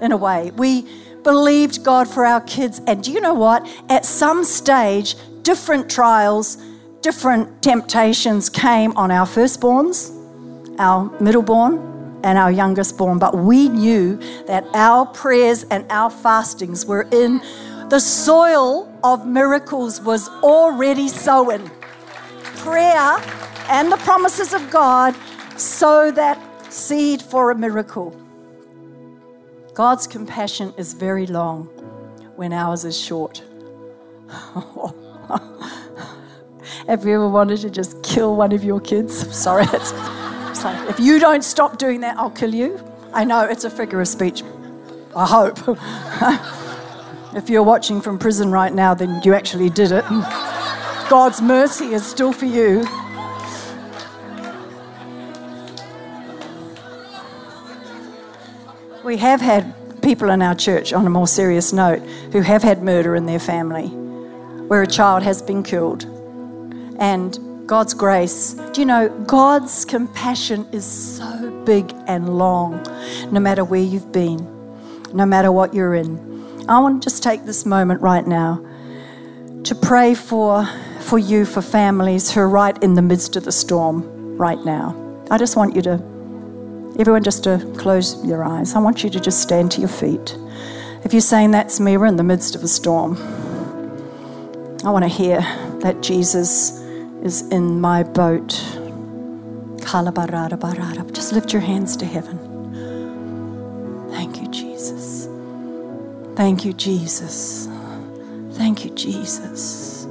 in 0.00 0.12
a 0.12 0.16
way. 0.16 0.50
We 0.52 0.86
believed 1.22 1.84
God 1.84 2.08
for 2.08 2.26
our 2.26 2.40
kids. 2.40 2.80
And 2.86 3.02
do 3.02 3.12
you 3.12 3.20
know 3.20 3.34
what? 3.34 3.66
At 3.88 4.04
some 4.04 4.44
stage, 4.44 5.14
different 5.42 5.90
trials, 5.90 6.56
different 7.00 7.62
temptations 7.62 8.48
came 8.48 8.96
on 8.96 9.10
our 9.10 9.26
firstborns, 9.26 10.10
our 10.78 11.08
middleborn, 11.18 11.92
and 12.24 12.38
our 12.38 12.50
youngest 12.50 12.96
born. 12.96 13.18
But 13.18 13.36
we 13.36 13.68
knew 13.68 14.16
that 14.46 14.64
our 14.74 15.06
prayers 15.06 15.64
and 15.64 15.84
our 15.90 16.10
fastings 16.10 16.86
were 16.86 17.08
in 17.10 17.40
the 17.88 18.00
soil 18.00 18.90
of 19.04 19.26
miracles 19.26 20.00
was 20.00 20.28
already 20.42 21.08
sown. 21.08 21.70
Prayer 22.56 23.18
and 23.68 23.92
the 23.92 23.98
promises 23.98 24.54
of 24.54 24.70
God 24.70 25.14
sow 25.56 26.10
that 26.12 26.38
seed 26.72 27.20
for 27.20 27.50
a 27.50 27.54
miracle. 27.54 28.16
God's 29.74 30.06
compassion 30.06 30.72
is 30.76 30.94
very 30.94 31.26
long 31.26 31.64
when 32.36 32.52
ours 32.52 32.84
is 32.84 32.98
short. 32.98 33.42
Have 36.86 37.04
you 37.04 37.14
ever 37.14 37.28
wanted 37.28 37.58
to 37.60 37.70
just 37.70 38.02
kill 38.02 38.36
one 38.36 38.52
of 38.52 38.64
your 38.64 38.80
kids? 38.80 39.14
Sorry, 39.42 39.66
if 40.64 41.00
you 41.00 41.18
don't 41.18 41.42
stop 41.42 41.78
doing 41.78 42.00
that, 42.00 42.16
I'll 42.18 42.30
kill 42.30 42.54
you. 42.54 42.80
I 43.12 43.24
know 43.24 43.44
it's 43.44 43.64
a 43.64 43.70
figure 43.70 44.00
of 44.00 44.08
speech. 44.08 44.42
I 45.14 45.26
hope. 45.26 46.58
If 47.34 47.48
you're 47.48 47.62
watching 47.62 48.02
from 48.02 48.18
prison 48.18 48.50
right 48.50 48.72
now, 48.74 48.92
then 48.92 49.22
you 49.24 49.32
actually 49.32 49.70
did 49.70 49.90
it. 49.90 50.04
God's 51.08 51.40
mercy 51.40 51.94
is 51.94 52.04
still 52.04 52.30
for 52.30 52.44
you. 52.44 52.80
We 59.02 59.16
have 59.16 59.40
had 59.40 59.74
people 60.02 60.28
in 60.28 60.42
our 60.42 60.54
church, 60.54 60.92
on 60.92 61.06
a 61.06 61.10
more 61.10 61.26
serious 61.26 61.72
note, 61.72 62.00
who 62.32 62.42
have 62.42 62.62
had 62.62 62.82
murder 62.82 63.16
in 63.16 63.24
their 63.24 63.38
family, 63.38 63.86
where 64.68 64.82
a 64.82 64.86
child 64.86 65.22
has 65.22 65.40
been 65.40 65.62
killed. 65.62 66.04
And 66.98 67.38
God's 67.72 67.94
grace, 67.94 68.52
do 68.74 68.82
you 68.82 68.84
know, 68.84 69.08
God's 69.26 69.86
compassion 69.86 70.68
is 70.72 70.84
so 70.84 71.50
big 71.64 71.90
and 72.06 72.36
long, 72.36 72.82
no 73.32 73.40
matter 73.40 73.64
where 73.64 73.80
you've 73.80 74.12
been, 74.12 74.36
no 75.14 75.24
matter 75.24 75.50
what 75.50 75.72
you're 75.72 75.94
in. 75.94 76.66
I 76.68 76.78
want 76.80 77.02
to 77.02 77.08
just 77.08 77.22
take 77.22 77.46
this 77.46 77.64
moment 77.64 78.02
right 78.02 78.26
now 78.26 78.62
to 79.64 79.74
pray 79.74 80.14
for, 80.14 80.68
for 81.00 81.18
you, 81.18 81.46
for 81.46 81.62
families 81.62 82.30
who 82.30 82.40
are 82.40 82.48
right 82.50 82.76
in 82.82 82.92
the 82.92 83.00
midst 83.00 83.36
of 83.36 83.46
the 83.46 83.52
storm 83.52 84.36
right 84.36 84.62
now. 84.66 84.94
I 85.30 85.38
just 85.38 85.56
want 85.56 85.74
you 85.74 85.80
to, 85.80 85.92
everyone, 86.98 87.24
just 87.24 87.42
to 87.44 87.58
close 87.78 88.22
your 88.22 88.44
eyes. 88.44 88.74
I 88.74 88.80
want 88.80 89.02
you 89.02 89.08
to 89.08 89.18
just 89.18 89.40
stand 89.40 89.72
to 89.72 89.80
your 89.80 89.88
feet. 89.88 90.36
If 91.04 91.14
you're 91.14 91.22
saying, 91.22 91.52
That's 91.52 91.80
me, 91.80 91.96
we're 91.96 92.04
in 92.04 92.16
the 92.16 92.22
midst 92.22 92.54
of 92.54 92.62
a 92.62 92.68
storm, 92.68 93.16
I 94.84 94.90
want 94.90 95.06
to 95.06 95.08
hear 95.08 95.40
that 95.80 96.02
Jesus 96.02 96.81
is 97.22 97.42
in 97.48 97.80
my 97.80 98.02
boat. 98.02 98.50
Just 101.12 101.32
lift 101.32 101.52
your 101.52 101.62
hands 101.62 101.96
to 101.96 102.06
heaven. 102.06 102.38
Thank 104.10 104.40
you, 106.64 106.72
Jesus. 106.72 107.68
Thank 108.52 108.84
you, 108.84 108.90
Jesus. 108.94 110.06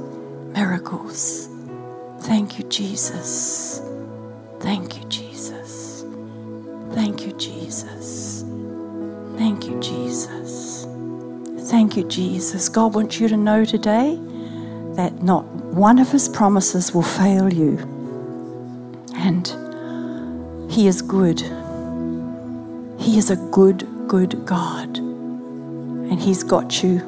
Miracles. 0.54 1.48
Thank 2.20 2.58
you, 2.58 2.64
Jesus. 2.64 3.82
Thank 4.60 4.98
you, 4.98 5.04
Jesus. 5.08 6.04
Thank 6.92 7.26
you, 7.26 7.32
Jesus. 7.32 8.44
Thank 9.36 9.66
you, 9.66 9.80
Jesus. 9.80 10.86
Thank 11.70 11.96
you, 11.96 12.04
Jesus. 12.04 12.68
God 12.68 12.94
wants 12.94 13.18
you 13.18 13.28
to 13.28 13.36
know 13.36 13.64
today 13.64 14.18
that 14.96 15.22
not 15.22 15.44
one 15.44 15.98
of 15.98 16.10
his 16.10 16.28
promises 16.28 16.92
will 16.94 17.02
fail 17.02 17.52
you. 17.52 17.78
And 19.16 19.46
he 20.70 20.86
is 20.86 21.02
good. 21.02 21.40
He 22.98 23.18
is 23.18 23.30
a 23.30 23.36
good, 23.36 23.86
good 24.08 24.44
God 24.44 25.02
and 26.12 26.20
He's 26.20 26.42
got 26.44 26.82
you. 26.82 27.00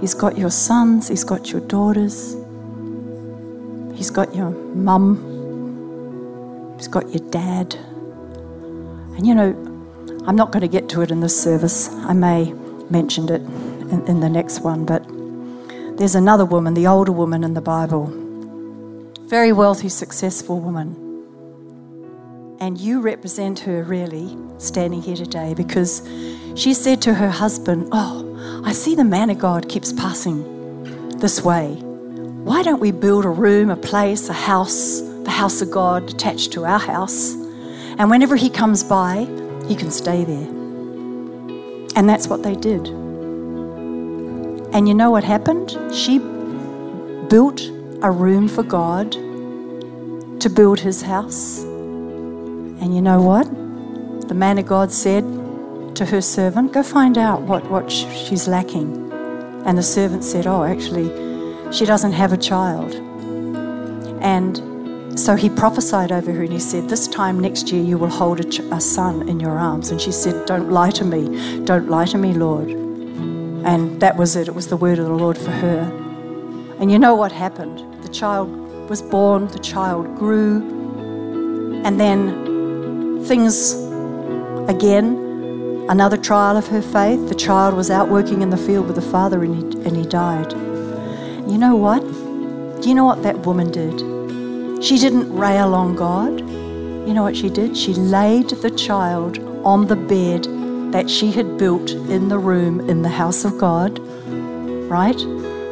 He's 0.00 0.14
got 0.14 0.38
your 0.38 0.48
sons, 0.48 1.08
He's 1.08 1.22
got 1.22 1.52
your 1.52 1.60
daughters, 1.60 2.34
He's 3.94 4.08
got 4.10 4.34
your 4.34 4.48
mum, 4.74 5.18
He's 6.78 6.88
got 6.88 7.06
your 7.10 7.28
dad. 7.28 7.74
And 7.74 9.26
you 9.26 9.34
know, 9.34 9.50
I'm 10.26 10.34
not 10.34 10.50
going 10.50 10.62
to 10.62 10.68
get 10.68 10.88
to 10.90 11.02
it 11.02 11.10
in 11.10 11.20
this 11.20 11.38
service. 11.38 11.90
I 11.90 12.14
may 12.14 12.54
mention 12.88 13.28
it 13.28 13.42
in, 13.92 14.02
in 14.08 14.20
the 14.20 14.30
next 14.30 14.60
one, 14.60 14.86
but 14.86 15.04
there's 16.00 16.14
another 16.14 16.46
woman, 16.46 16.72
the 16.72 16.86
older 16.86 17.12
woman 17.12 17.44
in 17.44 17.52
the 17.52 17.60
Bible, 17.60 18.06
very 19.28 19.52
wealthy, 19.52 19.90
successful 19.90 20.58
woman. 20.58 20.96
And 22.58 22.80
you 22.80 23.02
represent 23.02 23.58
her 23.60 23.82
really 23.82 24.34
standing 24.56 25.02
here 25.02 25.16
today 25.16 25.52
because 25.52 26.00
she 26.54 26.72
said 26.72 27.02
to 27.02 27.12
her 27.12 27.28
husband, 27.28 27.90
Oh, 27.92 28.62
I 28.64 28.72
see 28.72 28.94
the 28.94 29.04
man 29.04 29.28
of 29.28 29.38
God 29.38 29.68
keeps 29.68 29.92
passing 29.92 31.18
this 31.18 31.42
way. 31.42 31.74
Why 31.74 32.62
don't 32.62 32.80
we 32.80 32.92
build 32.92 33.26
a 33.26 33.28
room, 33.28 33.68
a 33.68 33.76
place, 33.76 34.30
a 34.30 34.32
house, 34.32 35.02
the 35.02 35.30
house 35.30 35.60
of 35.60 35.70
God 35.70 36.08
attached 36.08 36.52
to 36.52 36.64
our 36.64 36.78
house? 36.78 37.34
And 37.98 38.08
whenever 38.08 38.36
he 38.36 38.48
comes 38.48 38.82
by, 38.82 39.28
he 39.68 39.76
can 39.76 39.90
stay 39.90 40.24
there. 40.24 40.48
And 41.94 42.08
that's 42.08 42.26
what 42.26 42.42
they 42.42 42.54
did. 42.54 42.88
And 44.72 44.88
you 44.88 44.94
know 44.94 45.10
what 45.10 45.24
happened? 45.24 45.76
She 45.94 46.18
built 47.28 47.60
a 48.02 48.10
room 48.10 48.48
for 48.48 48.62
God 48.62 49.12
to 50.40 50.48
build 50.48 50.80
his 50.80 51.02
house. 51.02 51.62
And 51.62 52.94
you 52.94 53.02
know 53.02 53.20
what? 53.20 53.46
The 54.28 54.34
man 54.34 54.58
of 54.58 54.66
God 54.66 54.90
said, 54.92 55.24
to 56.00 56.06
her 56.06 56.20
servant, 56.22 56.72
Go 56.72 56.82
find 56.82 57.18
out 57.18 57.42
what, 57.42 57.70
what 57.70 57.90
she's 57.90 58.48
lacking. 58.48 59.12
And 59.66 59.76
the 59.76 59.82
servant 59.82 60.24
said, 60.24 60.46
Oh, 60.46 60.64
actually, 60.64 61.08
she 61.72 61.84
doesn't 61.84 62.12
have 62.12 62.32
a 62.32 62.38
child. 62.38 62.94
And 64.22 65.18
so 65.18 65.36
he 65.36 65.50
prophesied 65.50 66.10
over 66.12 66.32
her 66.32 66.42
and 66.42 66.52
he 66.52 66.58
said, 66.58 66.88
This 66.88 67.06
time 67.06 67.38
next 67.38 67.70
year 67.70 67.82
you 67.82 67.98
will 67.98 68.08
hold 68.08 68.40
a, 68.40 68.44
ch- 68.44 68.60
a 68.60 68.80
son 68.80 69.28
in 69.28 69.40
your 69.40 69.58
arms. 69.58 69.90
And 69.90 70.00
she 70.00 70.12
said, 70.12 70.46
Don't 70.46 70.70
lie 70.70 70.90
to 70.92 71.04
me. 71.04 71.64
Don't 71.64 71.90
lie 71.90 72.06
to 72.06 72.18
me, 72.18 72.32
Lord. 72.32 72.70
And 73.70 74.00
that 74.00 74.16
was 74.16 74.36
it. 74.36 74.48
It 74.48 74.54
was 74.54 74.66
the 74.66 74.76
word 74.76 74.98
of 74.98 75.06
the 75.06 75.14
Lord 75.14 75.38
for 75.38 75.52
her. 75.52 75.80
And 76.78 76.90
you 76.92 76.98
know 76.98 77.14
what 77.14 77.32
happened? 77.32 77.78
The 78.02 78.08
child 78.08 78.48
was 78.90 79.00
born, 79.00 79.46
the 79.48 79.58
child 79.60 80.18
grew, 80.18 80.62
and 81.84 81.98
then 81.98 83.24
things 83.24 83.74
again 84.68 85.30
Another 85.90 86.16
trial 86.16 86.56
of 86.56 86.68
her 86.68 86.82
faith, 86.82 87.28
the 87.28 87.34
child 87.34 87.74
was 87.74 87.90
out 87.90 88.08
working 88.08 88.42
in 88.42 88.50
the 88.50 88.56
field 88.56 88.86
with 88.86 88.94
the 88.94 89.02
father 89.02 89.42
and 89.42 89.56
he, 89.56 89.80
and 89.80 89.96
he 89.96 90.04
died. 90.04 90.52
You 91.50 91.58
know 91.58 91.74
what? 91.74 92.00
Do 92.80 92.88
you 92.88 92.94
know 92.94 93.04
what 93.04 93.24
that 93.24 93.44
woman 93.44 93.72
did? 93.72 93.98
She 94.84 94.98
didn't 94.98 95.34
rail 95.36 95.74
on 95.74 95.96
God. 95.96 96.38
You 96.38 97.12
know 97.12 97.24
what 97.24 97.36
she 97.36 97.50
did? 97.50 97.76
She 97.76 97.92
laid 97.94 98.50
the 98.50 98.70
child 98.70 99.40
on 99.64 99.88
the 99.88 99.96
bed 99.96 100.46
that 100.92 101.08
she 101.08 101.30
had 101.32 101.58
built 101.58 101.90
in 101.90 102.28
the 102.28 102.38
room 102.38 102.88
in 102.88 103.02
the 103.02 103.08
house 103.08 103.44
of 103.44 103.58
God, 103.58 103.98
right? 104.90 105.20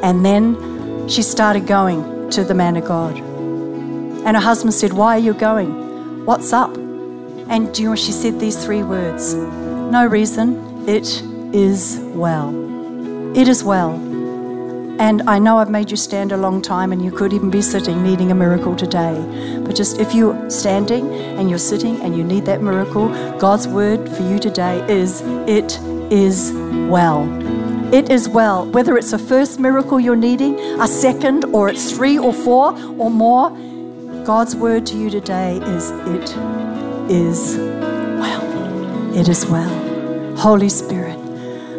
And 0.02 0.24
then 0.24 1.08
she 1.08 1.22
started 1.22 1.66
going 1.66 2.30
to 2.30 2.44
the 2.44 2.54
man 2.54 2.76
of 2.76 2.84
God. 2.84 3.16
And 3.18 4.36
her 4.36 4.42
husband 4.42 4.74
said, 4.74 4.92
Why 4.92 5.16
are 5.16 5.20
you 5.20 5.34
going? 5.34 6.24
What's 6.24 6.52
up? 6.52 6.76
And 6.76 7.72
do 7.74 7.82
you 7.82 7.88
know 7.90 7.96
she 7.96 8.12
said 8.12 8.38
these 8.38 8.62
three 8.62 8.82
words? 8.82 9.34
No 9.34 10.06
reason. 10.06 10.86
It 10.88 11.22
is 11.54 11.98
well. 12.14 12.50
It 13.36 13.48
is 13.48 13.64
well. 13.64 14.07
And 14.98 15.22
I 15.28 15.38
know 15.38 15.58
I've 15.58 15.70
made 15.70 15.90
you 15.90 15.96
stand 15.96 16.32
a 16.32 16.36
long 16.36 16.60
time 16.60 16.92
and 16.92 17.04
you 17.04 17.12
could 17.12 17.32
even 17.32 17.50
be 17.50 17.62
sitting 17.62 18.02
needing 18.02 18.32
a 18.32 18.34
miracle 18.34 18.74
today. 18.74 19.14
But 19.64 19.76
just 19.76 20.00
if 20.00 20.12
you're 20.12 20.50
standing 20.50 21.08
and 21.38 21.48
you're 21.48 21.58
sitting 21.58 22.00
and 22.02 22.16
you 22.16 22.24
need 22.24 22.46
that 22.46 22.62
miracle, 22.62 23.08
God's 23.38 23.68
word 23.68 24.08
for 24.08 24.22
you 24.22 24.40
today 24.40 24.84
is 24.92 25.20
it 25.46 25.78
is 26.10 26.52
well. 26.90 27.28
It 27.94 28.10
is 28.10 28.28
well. 28.28 28.66
Whether 28.66 28.98
it's 28.98 29.12
a 29.12 29.18
first 29.18 29.60
miracle 29.60 30.00
you're 30.00 30.16
needing, 30.16 30.58
a 30.80 30.88
second, 30.88 31.44
or 31.46 31.68
it's 31.68 31.92
three 31.92 32.18
or 32.18 32.32
four 32.32 32.72
or 32.98 33.10
more, 33.10 33.50
God's 34.24 34.56
word 34.56 34.84
to 34.86 34.98
you 34.98 35.10
today 35.10 35.58
is 35.58 35.90
it 35.90 36.36
is 37.08 37.56
well. 38.18 39.14
It 39.14 39.28
is 39.28 39.46
well. 39.46 40.36
Holy 40.36 40.68
Spirit, 40.68 41.18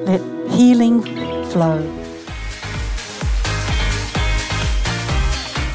let 0.05 0.21
healing 0.49 1.03
flow. 1.51 1.98